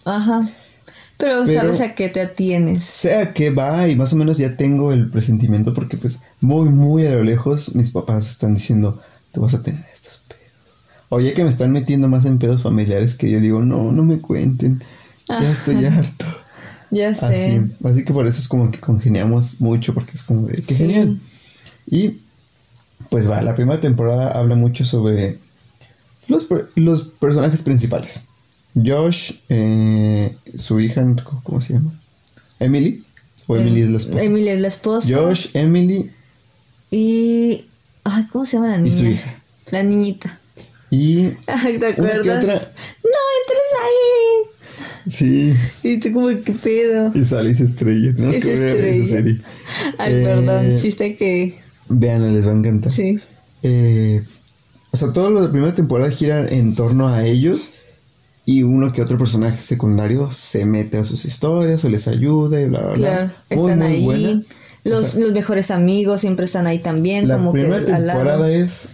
[0.05, 0.49] ajá.
[1.19, 2.85] Pero, Pero- sabes a qué te atienes.
[2.85, 7.07] Sea que va y más o menos ya tengo el presentimiento porque pues muy, muy
[7.07, 9.01] a lo lejos mis papás están diciendo,
[9.33, 9.83] tú vas a tener
[11.07, 11.11] estos pedos.
[11.11, 14.05] O ya que me están metiendo más en pedos familiares que yo digo, no, no
[14.05, 14.83] me cuenten.
[15.29, 16.27] Ya estoy harto.
[16.91, 17.27] Ya sé.
[17.27, 20.75] Así, así que por eso es como que congeniamos mucho porque es como de, qué
[20.75, 20.85] Sí.
[20.85, 21.21] genial.
[21.91, 22.21] Y
[23.11, 25.39] pues va, la primera temporada habla mucho sobre
[26.29, 26.47] los,
[26.77, 28.23] los personajes principales.
[28.75, 31.05] Josh, eh, su hija,
[31.43, 31.93] ¿cómo se llama?
[32.59, 33.03] Emily.
[33.47, 34.21] O Emily es la esposa.
[34.23, 35.09] Em, Emily es la esposa.
[35.17, 36.11] Josh, Emily
[36.91, 37.65] Y.
[38.05, 38.97] Ay, ¿cómo se llama la y niña?
[38.97, 39.35] su hija.
[39.71, 40.39] La niñita.
[40.99, 42.39] Y Ay, ¿Te que acuerdas?
[42.45, 45.11] otra, ¡No entres ahí!
[45.11, 47.11] sí, Y tú como, ¿qué pedo?
[47.15, 48.15] y sale y se estrella.
[48.15, 49.07] Tenemos Y que ver esa estrella.
[49.07, 49.41] serie.
[49.99, 51.59] Ay, Eh, perdón, chiste que...
[51.89, 52.91] Veanla, les va a encantar.
[52.93, 53.19] Sí.
[53.63, 54.23] Eh,
[54.91, 57.73] o sea, todo lo de primera temporada gira en torno a ellos
[58.45, 62.67] y uno que otro personaje secundario se mete a sus historias o les ayuda y
[62.67, 63.35] bla, bla, bla.
[63.51, 64.05] Muy, están muy ahí.
[64.05, 64.43] buena.
[64.85, 68.07] Los, O sea, los mejores amigos siempre están ahí también, la como que primera al
[68.07, 68.21] lado.
[68.21, 68.89] temporada es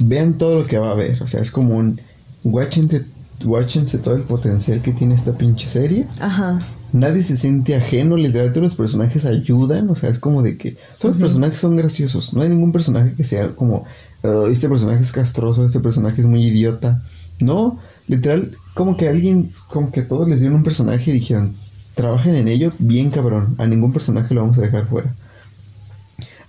[0.00, 1.22] vean todo lo que va a haber.
[1.22, 2.00] O sea, es como un
[2.44, 3.04] watchense,
[3.44, 6.06] watchense todo el potencial que tiene esta pinche serie.
[6.20, 6.60] Ajá.
[6.92, 10.76] Nadie se siente ajeno, literal, todos los personajes ayudan, o sea, es como de que
[10.98, 13.84] todos los personajes son graciosos, no hay ningún personaje que sea como,
[14.22, 17.00] "Oh, este personaje es castroso, este personaje es muy idiota,
[17.40, 17.78] no,
[18.08, 21.54] literal, como que alguien, como que todos les dieron un personaje y dijeron,
[21.94, 25.14] trabajen en ello bien cabrón, a ningún personaje lo vamos a dejar fuera.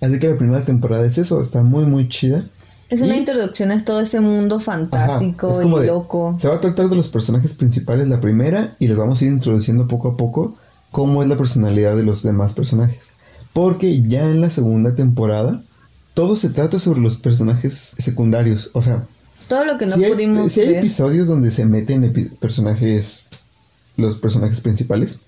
[0.00, 2.44] Así que la primera temporada es eso, está muy muy chida.
[2.92, 6.34] Es una Y- introducción a todo ese mundo Ajá, fantástico es y de- loco.
[6.38, 9.30] Se va a tratar de los personajes principales la primera y les vamos a ir
[9.32, 10.56] introduciendo poco a poco
[10.90, 13.14] cómo es la personalidad de los demás personajes.
[13.54, 15.62] Porque ya en la segunda temporada
[16.12, 18.68] todo se trata sobre los personajes secundarios.
[18.74, 19.06] O sea,
[19.48, 20.76] Todo lo que no hay, pudimos hay ver.
[20.76, 23.22] episodios donde se meten personajes,
[23.96, 25.22] los personajes principales,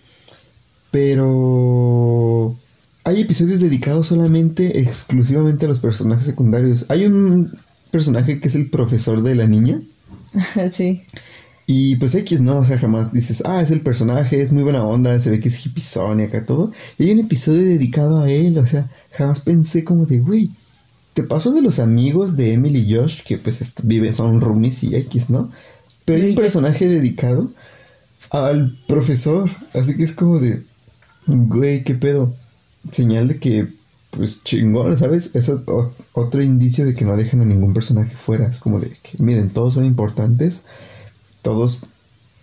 [0.90, 2.48] pero
[3.04, 6.86] hay episodios dedicados solamente, exclusivamente a los personajes secundarios.
[6.88, 7.52] Hay un
[7.90, 9.80] personaje que es el profesor de la niña.
[10.72, 11.04] sí.
[11.66, 14.84] Y pues X no, o sea, jamás dices, ah, es el personaje, es muy buena
[14.84, 15.82] onda, se ve que es hippie
[16.18, 16.72] y acá todo.
[16.98, 20.50] Y hay un episodio dedicado a él, o sea, jamás pensé como de, güey,
[21.14, 24.96] te pasó de los amigos de Emily y Josh, que pues viven, son roomies y
[24.96, 25.50] X, ¿no?
[26.04, 27.50] Pero hay un personaje dedicado
[28.30, 30.62] al profesor, así que es como de,
[31.26, 32.34] güey, qué pedo.
[32.90, 33.68] Señal de que,
[34.10, 35.34] pues chingón, ¿sabes?
[35.34, 35.50] Es
[36.12, 38.48] otro indicio de que no dejan a ningún personaje fuera.
[38.48, 40.64] Es como de que, miren, todos son importantes
[41.44, 41.82] todos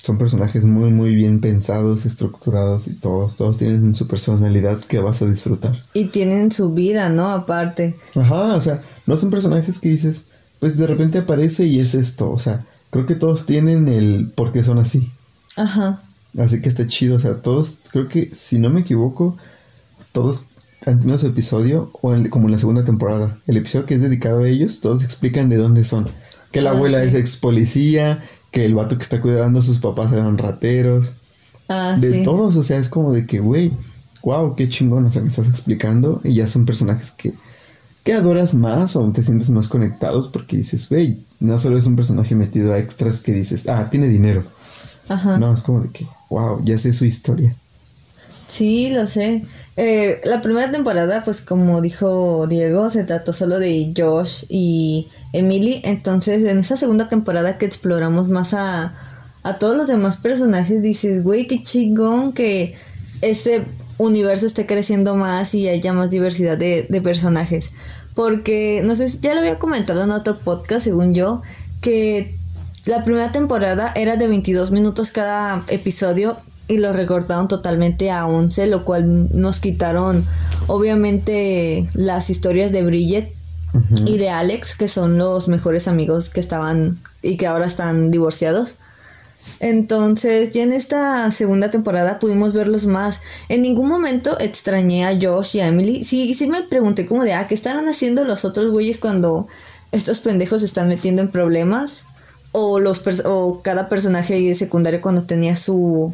[0.01, 5.21] son personajes muy muy bien pensados, estructurados y todos, todos tienen su personalidad que vas
[5.21, 5.83] a disfrutar.
[5.93, 7.29] Y tienen su vida, ¿no?
[7.29, 7.97] Aparte.
[8.15, 10.27] Ajá, o sea, no son personajes que dices,
[10.59, 14.51] pues de repente aparece y es esto, o sea, creo que todos tienen el por
[14.51, 15.11] qué son así.
[15.57, 16.03] Ajá.
[16.37, 19.35] Así que está chido, o sea, todos, creo que si no me equivoco,
[20.11, 20.45] todos
[20.85, 24.01] han tenido su episodio, o el- como en la segunda temporada, el episodio que es
[24.01, 26.07] dedicado a ellos, todos explican de dónde son.
[26.51, 27.09] Que la Ah, abuela sí.
[27.09, 31.13] es ex policía, que el vato que está cuidando a sus papás eran rateros,
[31.69, 32.23] Ah, de sí.
[32.23, 33.71] todos, o sea, es como de que, güey,
[34.23, 37.33] wow, qué chingón, o sea, me estás explicando y ya son personajes que,
[38.03, 41.95] que adoras más o te sientes más conectados porque dices, güey, no solo es un
[41.95, 44.43] personaje metido a extras que dices, ah, tiene dinero.
[45.07, 45.37] Ajá.
[45.37, 47.55] No, es como de que, wow, ya sé su historia.
[48.51, 49.43] Sí, lo sé.
[49.77, 55.81] Eh, la primera temporada, pues como dijo Diego, se trató solo de Josh y Emily.
[55.85, 58.93] Entonces, en esa segunda temporada que exploramos más a,
[59.43, 62.75] a todos los demás personajes, dices, güey, qué chingón que
[63.21, 63.65] este
[63.97, 67.69] universo esté creciendo más y haya más diversidad de, de personajes.
[68.15, 71.41] Porque, no sé, ya lo había comentado en otro podcast, según yo,
[71.79, 72.35] que
[72.85, 76.35] la primera temporada era de 22 minutos cada episodio
[76.71, 80.25] y lo recortaron totalmente a 11, lo cual nos quitaron
[80.67, 83.33] obviamente las historias de Bridget
[84.05, 88.75] y de Alex, que son los mejores amigos que estaban y que ahora están divorciados.
[89.59, 93.19] Entonces, ya en esta segunda temporada pudimos verlos más.
[93.49, 96.05] En ningún momento extrañé a Josh y a Emily.
[96.05, 99.47] Sí, sí me pregunté como de, ah, ¿qué estarán haciendo los otros güeyes cuando
[99.91, 102.05] estos pendejos se están metiendo en problemas?
[102.53, 106.13] O, los o cada personaje secundario cuando tenía su,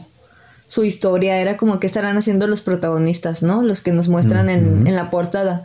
[0.68, 1.39] su historia.
[1.41, 3.63] Era como que estarán haciendo los protagonistas, ¿no?
[3.63, 5.63] Los que nos muestran en, en la portada.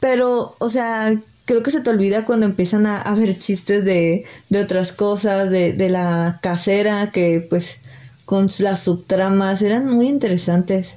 [0.00, 4.24] Pero, o sea, creo que se te olvida cuando empiezan a, a ver chistes de,
[4.48, 7.78] de otras cosas, de, de la casera, que pues
[8.24, 10.96] con las subtramas eran muy interesantes.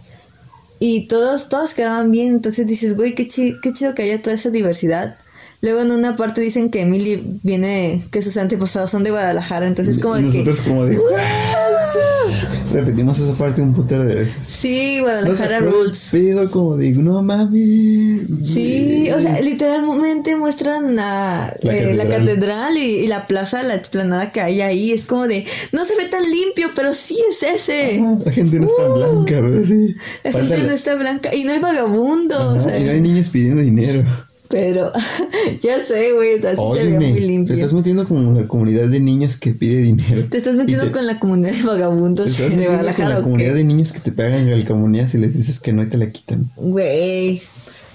[0.80, 4.36] Y todos, todas quedaban bien, entonces dices, güey, qué, chi- qué chido que haya toda
[4.36, 5.18] esa diversidad.
[5.62, 9.99] Luego en una parte dicen que Emily viene, que sus antepasados son de Guadalajara, entonces
[9.99, 10.38] como y de que...
[10.38, 10.97] nosotros como de,
[12.72, 14.38] repetimos esa parte un putero de veces.
[14.47, 16.10] Sí, No Guadalajara acuerdan Rules.
[16.12, 18.28] pedo como de, no mames.
[18.43, 19.12] Sí, güey".
[19.12, 22.26] o sea, literalmente muestran a, La eh, la catedral.
[22.26, 24.91] catedral y, y la plaza, la explanada que hay ahí.
[24.91, 27.99] Es como de, no se ve tan limpio, pero sí es ese.
[27.99, 28.95] Ajá, la gente no está Uh.
[28.95, 29.66] blanca, güey.
[29.66, 29.95] Sí.
[30.24, 32.64] La Falta gente la- no está blanca y no hay vagabundos.
[32.66, 34.05] O sea, y no hay niños pidiendo dinero.
[34.50, 34.91] Pero
[35.62, 37.54] ya sé, güey, así se ve Óyeme, muy te limpio.
[37.56, 40.26] estás metiendo con la comunidad de niños que pide dinero.
[40.28, 43.10] Te estás metiendo te- con la comunidad de te vagabundos estás de metiendo con Guadalajara.
[43.10, 45.88] la ¿o comunidad de niños que te pagan calcamonías y les dices que no y
[45.88, 46.50] te la quitan.
[46.56, 47.30] Güey,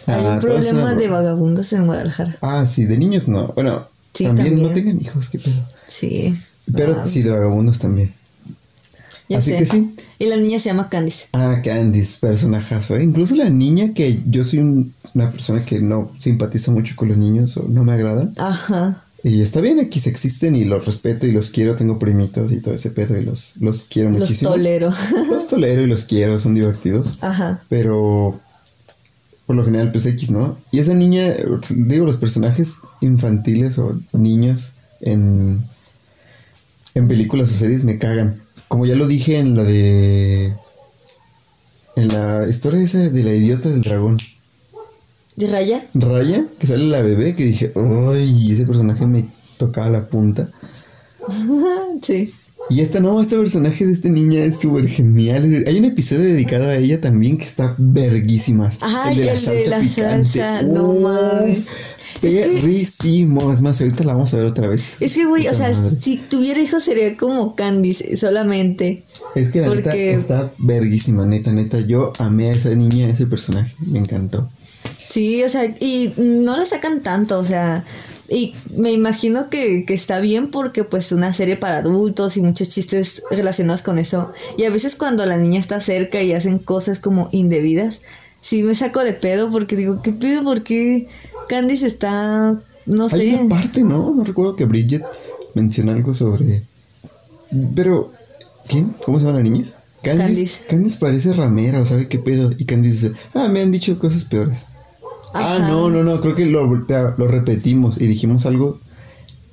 [0.06, 2.36] hay Ah, un problema una de vagabundos en Guadalajara.
[2.40, 3.48] Ah, sí, de niños no.
[3.54, 4.68] Bueno, Sí, también, también.
[4.68, 5.66] no tengan hijos, qué pedo.
[5.88, 6.38] Sí.
[6.72, 8.14] Pero Ah, sí, de vagabundos también.
[9.28, 9.56] ya Así sé.
[9.58, 9.90] que sí.
[10.18, 11.28] Y la niña se llama Candice.
[11.32, 13.02] Ah, Candice, personajazo, ¿eh?
[13.02, 17.18] Incluso la niña que yo soy un- una persona que no simpatiza mucho con los
[17.18, 18.30] niños o no me agrada.
[18.36, 19.02] Ajá.
[19.22, 22.60] Y está bien, aquí se existen y los respeto y los quiero, tengo primitos y
[22.60, 24.50] todo ese pedo y los, los quiero Los muchísimo.
[24.50, 24.90] tolero.
[25.30, 27.16] Los tolero y los quiero, son divertidos.
[27.22, 27.62] Ajá.
[27.70, 28.38] Pero
[29.46, 30.58] por lo general, pues X, ¿no?
[30.72, 31.34] Y esa niña,
[31.70, 35.64] digo, los personajes infantiles o niños en,
[36.94, 38.42] en películas o series me cagan.
[38.74, 40.52] Como ya lo dije en la de.
[41.94, 44.18] En la historia esa de la idiota del dragón.
[45.36, 45.86] ¿De Raya?
[45.94, 48.50] Raya, que sale la bebé, que dije, ¡ay!
[48.50, 50.50] Ese personaje me tocaba la punta.
[52.02, 52.34] sí.
[52.70, 55.64] Y esta no, este personaje de esta niña es súper genial.
[55.66, 58.70] Hay un episodio dedicado a ella también que está verguísima.
[58.80, 61.58] Ajá, el de la salsa, no mames.
[62.22, 63.52] Es que- Perrísimo.
[63.52, 64.92] Es más, ahorita la vamos a ver otra vez.
[64.98, 65.96] Es que, güey, o sea, madre.
[66.00, 69.04] si tuviera hijos sería como Candice solamente.
[69.34, 71.80] Es que la neta porque- está verguísima, neta, neta.
[71.80, 73.74] Yo amé a esa niña, a ese personaje.
[73.86, 74.48] Me encantó.
[75.06, 77.84] Sí, o sea, y no la sacan tanto, o sea,
[78.28, 82.68] y me imagino que, que está bien porque pues una serie para adultos y muchos
[82.68, 84.32] chistes relacionados con eso.
[84.56, 88.00] Y a veces cuando la niña está cerca y hacen cosas como indebidas,
[88.40, 90.42] sí me saco de pedo porque digo, ¿qué pedo?
[90.42, 91.06] ¿Por qué
[91.48, 93.34] Candice está, no Hay sé?
[93.34, 94.14] una parte, ¿no?
[94.14, 95.04] No recuerdo que Bridget
[95.54, 96.62] menciona algo sobre.
[97.74, 98.12] Pero.
[98.66, 98.94] ¿Quién?
[99.04, 99.70] ¿Cómo se llama la niña?
[100.02, 100.24] Candice.
[100.24, 100.60] Candice.
[100.68, 102.52] Candice parece ramera, o sabe qué pedo.
[102.56, 104.66] Y Candice dice, ah, me han dicho cosas peores.
[105.34, 108.78] Ah, no, no, no, creo que lo, lo repetimos y dijimos algo.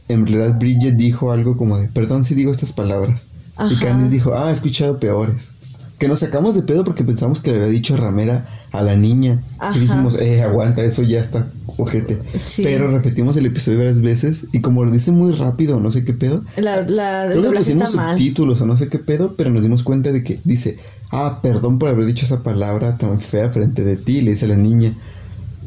[0.08, 3.28] En realidad, Bridget dijo algo como de, perdón si digo estas palabras.
[3.70, 3.76] Y.
[3.80, 5.52] Candice dijo, ah, he escuchado peores.
[5.98, 9.44] Que nos sacamos de pedo porque pensamos que le había dicho ramera a la niña.
[9.60, 9.78] Ajá.
[9.78, 12.20] Y dijimos, eh, aguanta, eso ya está ojete.
[12.44, 12.64] Sí.
[12.64, 16.14] Pero repetimos el episodio varias veces y como lo dice muy rápido, no sé qué
[16.14, 16.44] pedo.
[16.58, 20.12] La, la, Creo que pusimos subtítulos o no sé qué pedo, pero nos dimos cuenta
[20.12, 20.80] de que dice,
[21.12, 24.56] ah, perdón por haber dicho esa palabra tan fea frente de ti, le dice la
[24.56, 24.96] niña.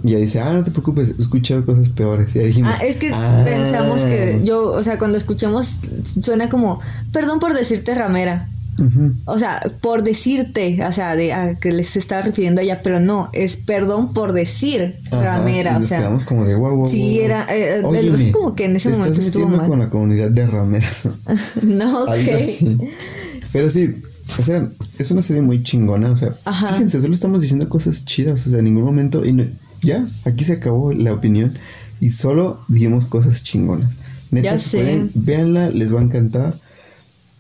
[0.03, 2.35] Y ella dice, ah, no te preocupes, he escuchado cosas peores.
[2.35, 3.43] Y ya dijimos, Ah, es que "Ah".
[3.45, 5.79] pensamos que yo, o sea, cuando escuchamos
[6.21, 6.81] suena como,
[7.13, 8.49] perdón por decirte ramera.
[8.77, 9.13] Ujú.
[9.27, 12.99] O sea, por decirte, o sea, de a que les está refiriendo a ella, pero
[12.99, 15.99] no, es perdón por decir Ajá, ramera, o sea.
[16.01, 17.25] quedamos como de guau, guau, sí, guau, guau".
[17.25, 19.69] era, eh, Óyeme, doblaje como que en ese momento estás estuvo mal.
[19.69, 21.09] con la comunidad de rameras.
[21.63, 22.09] no, ok.
[22.41, 22.77] Así.
[23.53, 23.95] Pero sí,
[24.41, 24.69] o sea,
[24.99, 26.11] es una serie muy chingona.
[26.11, 26.73] O sea, Ajá.
[26.73, 28.45] fíjense, solo estamos diciendo cosas chidas.
[28.45, 29.25] O sea, en ningún momento.
[29.25, 29.47] Y no-
[29.85, 31.55] ya, aquí se acabó la opinión.
[32.01, 33.91] Y solo dijimos cosas chingonas.
[34.31, 34.79] Neta, Ya si sé.
[34.79, 36.59] pueden, véanla, les va a encantar.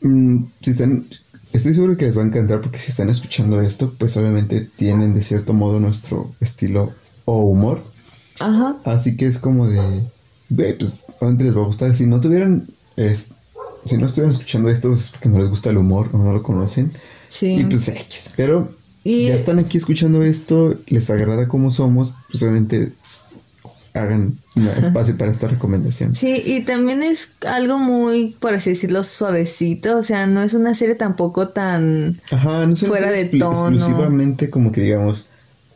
[0.02, 1.06] Mm, si están.
[1.52, 5.14] Estoy seguro que les va a encantar porque si están escuchando esto, pues obviamente tienen
[5.14, 6.92] de cierto modo nuestro estilo
[7.24, 7.82] o humor.
[8.40, 8.76] Ajá.
[8.84, 10.02] Así que es como de,
[10.50, 11.94] güey, pues obviamente les va a gustar.
[11.94, 12.66] Si no tuvieran,
[12.96, 13.26] es-
[13.86, 16.42] si no estuvieran escuchando esto, es porque no les gusta el humor o no lo
[16.42, 16.92] conocen.
[17.28, 17.54] Sí.
[17.60, 18.30] Y pues X.
[18.36, 18.74] Pero
[19.04, 22.92] Y- ya están aquí escuchando esto, les agrada cómo somos, pues obviamente
[23.92, 26.14] hagan un espacio para esta recomendación.
[26.14, 29.96] Sí, y también es algo muy, por así decirlo, suavecito.
[29.98, 32.20] O sea, no es una serie tampoco tan.
[32.30, 33.68] Ajá, no una Fuera de tono.
[33.76, 35.26] exclusivamente como que digamos,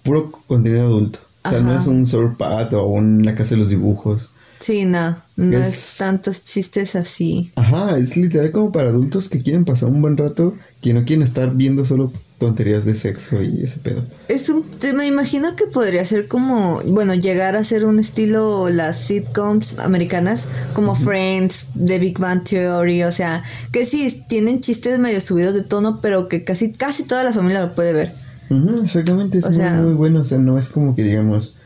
[0.03, 1.21] puro contenido adulto.
[1.45, 4.31] O sea, no es un Surfpad o un La Casa de los Dibujos.
[4.59, 5.17] Sí, no.
[5.37, 7.53] No es, Es- tantos chistes así.
[7.55, 11.23] Ajá, es literal como para adultos que quieren pasar un buen rato, que no quieren
[11.23, 14.05] estar viendo solo tonterías de sexo y ese pedo.
[14.29, 18.69] Es un, te- me imagino que podría ser como, bueno, llegar a ser un estilo
[18.69, 24.99] las sitcoms americanas, como Friends, The Big Bang Theory, o sea, que sí tienen chistes
[25.01, 28.15] medio subidos de tono, pero que casi casi toda la familia lo puede ver.
[28.51, 30.21] Ujú, exactamente, es O muy, sea- muy bueno.
[30.21, 31.57] O sea, no es como que digamos.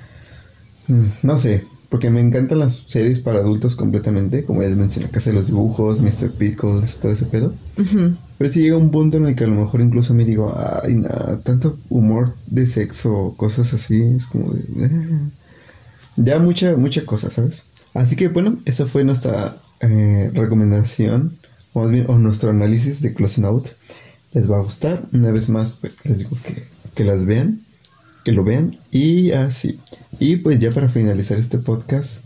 [0.88, 5.10] mm, No sé, porque me encantan las series para adultos completamente, como ya les mencioné,
[5.10, 6.30] Casa de los Dibujos, Mr.
[6.32, 7.52] Pickles, todo ese pedo.
[7.78, 8.16] Ujú.
[8.42, 10.96] Pero si llega un punto en el que a lo mejor incluso me digo, ay,
[10.96, 14.64] nada, tanto humor de sexo, cosas así, es como de.
[14.84, 15.30] "Ah".
[16.16, 17.66] Ya mucha, mucha cosa, ¿sabes?
[17.94, 21.38] Así que bueno, esa fue nuestra eh, recomendación,
[21.72, 23.68] o más bien, o nuestro análisis de Closing Out.
[24.32, 25.04] Les va a gustar.
[25.12, 26.64] Una vez más, pues les digo que,
[26.96, 27.60] que las vean,
[28.24, 29.78] que lo vean, y así.
[30.18, 32.24] Y pues ya para finalizar este podcast,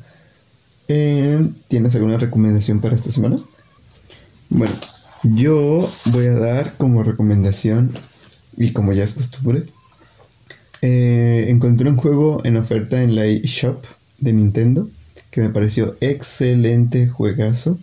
[0.89, 3.37] eh, ¿tienes alguna recomendación para esta semana?
[4.49, 4.73] Bueno,
[5.23, 7.93] yo voy a dar como recomendación,
[8.57, 9.65] y como ya es costumbre,
[10.83, 13.85] eh, encontré un juego en oferta en la eShop
[14.19, 14.89] de Nintendo
[15.37, 17.79] que me pareció excelente juegazo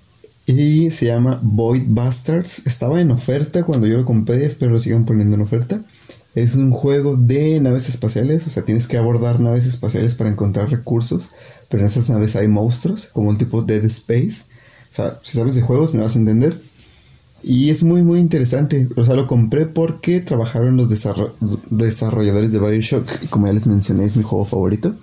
[0.47, 2.65] y se llama Void Bastards.
[2.65, 5.79] Estaba en oferta cuando yo lo compré, espero lo sigan poniendo en oferta.
[6.33, 10.71] Es un juego de naves espaciales, o sea, tienes que abordar naves espaciales para encontrar
[10.71, 11.33] recursos,
[11.69, 14.45] pero en esas naves hay monstruos, como un tipo Dead Space.
[14.91, 16.59] O sea, si sabes de juegos me vas a entender.
[17.43, 18.87] Y es muy, muy interesante.
[18.95, 24.05] O sea, lo compré porque trabajaron los desarrolladores de Bioshock, y como ya les mencioné,
[24.05, 24.95] es mi juego favorito.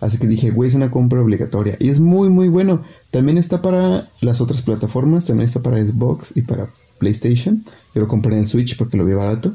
[0.00, 1.76] Así que dije, güey, es una compra obligatoria.
[1.78, 2.82] Y es muy, muy bueno.
[3.10, 7.64] También está para las otras plataformas, también está para Xbox y para PlayStation.
[7.94, 9.54] Yo lo compré en Switch porque lo vi barato.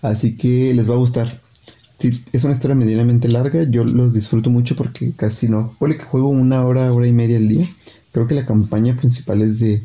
[0.00, 1.40] Así que les va a gustar.
[1.98, 3.64] Sí, es una historia medianamente larga.
[3.64, 5.76] Yo los disfruto mucho porque casi no.
[5.78, 7.66] Puede que juego una hora, hora y media al día.
[8.10, 9.82] Creo que la campaña principal es de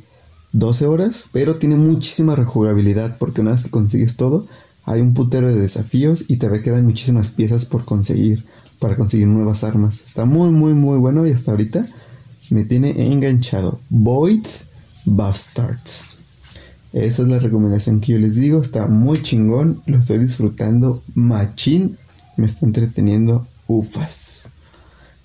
[0.58, 4.48] 12 horas, pero tiene muchísima rejugabilidad porque una vez que consigues todo,
[4.86, 8.44] hay un putero de desafíos y te quedan muchísimas piezas por conseguir
[8.80, 10.02] para conseguir nuevas armas.
[10.04, 11.86] Está muy, muy, muy bueno y hasta ahorita
[12.50, 13.80] me tiene enganchado.
[13.90, 14.46] Void
[15.06, 16.18] Bastards.
[16.92, 18.60] Esa es la recomendación que yo les digo.
[18.60, 19.84] Está muy chingón.
[19.86, 21.98] Lo estoy disfrutando machín.
[22.36, 24.50] Me está entreteniendo ufas.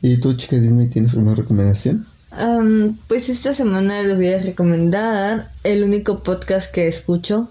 [0.03, 2.07] ¿Y tú, chica Disney, tienes alguna recomendación?
[3.09, 7.51] Pues esta semana les voy a recomendar el único podcast que escucho,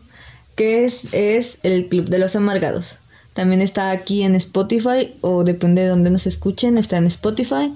[0.56, 2.98] que es, es el Club de los Amargados.
[3.34, 7.74] También está aquí en Spotify o depende de donde nos escuchen, está en Spotify.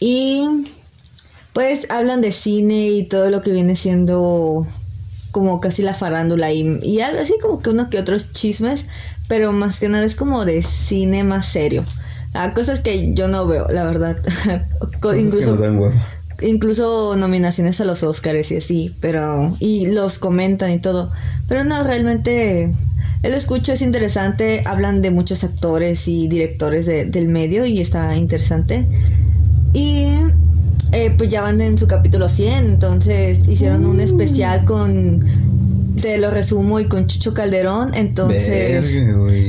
[0.00, 0.46] Y
[1.52, 4.66] pues hablan de cine y todo lo que viene siendo
[5.30, 8.86] como casi la farándula y, y algo así como que uno que otros chismes,
[9.28, 11.84] pero más que nada es como de cine más serio.
[12.32, 14.16] Ah, cosas que yo no veo, la verdad.
[15.18, 15.56] incluso,
[16.40, 21.10] incluso nominaciones a los Oscars y así, pero y los comentan y todo.
[21.48, 22.72] Pero no, realmente
[23.22, 28.86] el escucho es interesante, hablan de muchos actores y directores del medio y está interesante.
[29.72, 30.06] Y
[30.92, 35.24] eh, pues ya van en su capítulo 100, entonces hicieron un especial con
[36.00, 38.90] te lo resumo y con Chucho Calderón, entonces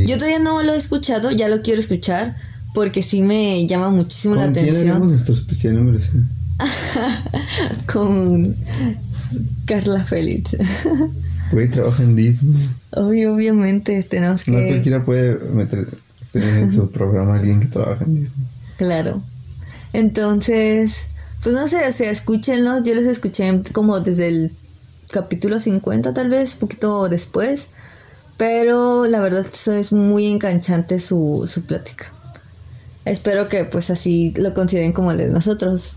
[0.06, 2.36] yo todavía no lo he escuchado, ya lo quiero escuchar
[2.74, 4.98] porque sí me llama muchísimo la atención.
[4.98, 6.30] ¿Quién nuestro especial número 100?
[7.92, 8.56] con
[9.66, 10.56] Carla Félix.
[11.52, 12.70] Güey, trabaja en Disney.
[12.92, 14.52] obviamente tenemos que.
[14.52, 15.88] No cualquiera puede meter
[16.34, 18.48] en su programa a alguien que trabaja en Disney.
[18.78, 19.22] Claro.
[19.94, 21.08] Entonces,
[21.44, 22.84] pues no sé, o sea, escúchenlos.
[22.84, 24.54] Yo los escuché como desde el
[25.12, 27.68] capítulo 50, tal vez, un poquito después.
[28.38, 32.14] Pero la verdad es muy enganchante su, su plática.
[33.06, 35.96] Espero que pues así lo consideren como el de nosotros.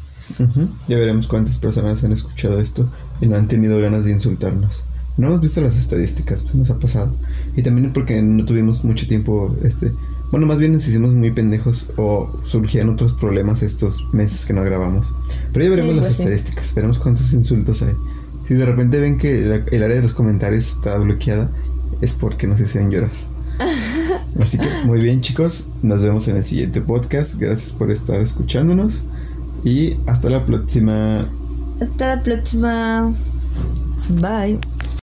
[0.89, 2.91] Ya veremos cuántas personas han escuchado esto
[3.21, 4.85] y no han tenido ganas de insultarnos.
[5.17, 7.15] No hemos visto las estadísticas, pues nos ha pasado.
[7.57, 9.93] Y también porque no tuvimos mucho tiempo, este...
[10.31, 14.65] Bueno, más bien nos hicimos muy pendejos o surgían otros problemas estos meses que no
[14.65, 15.15] grabamos.
[15.53, 17.95] Pero ya veremos las pues estadísticas, veremos cuántos insultos hay.
[18.49, 21.53] Si de repente ven que el área de los comentarios está bloqueada,
[22.01, 23.13] es porque nos hicieron llorar.
[24.41, 27.37] Así que muy bien chicos, nos vemos en el siguiente podcast.
[27.39, 29.05] Gracias por estar escuchándonos
[29.64, 31.28] y hasta la próxima.
[31.80, 33.12] Hasta la próxima.
[34.09, 34.59] Bye.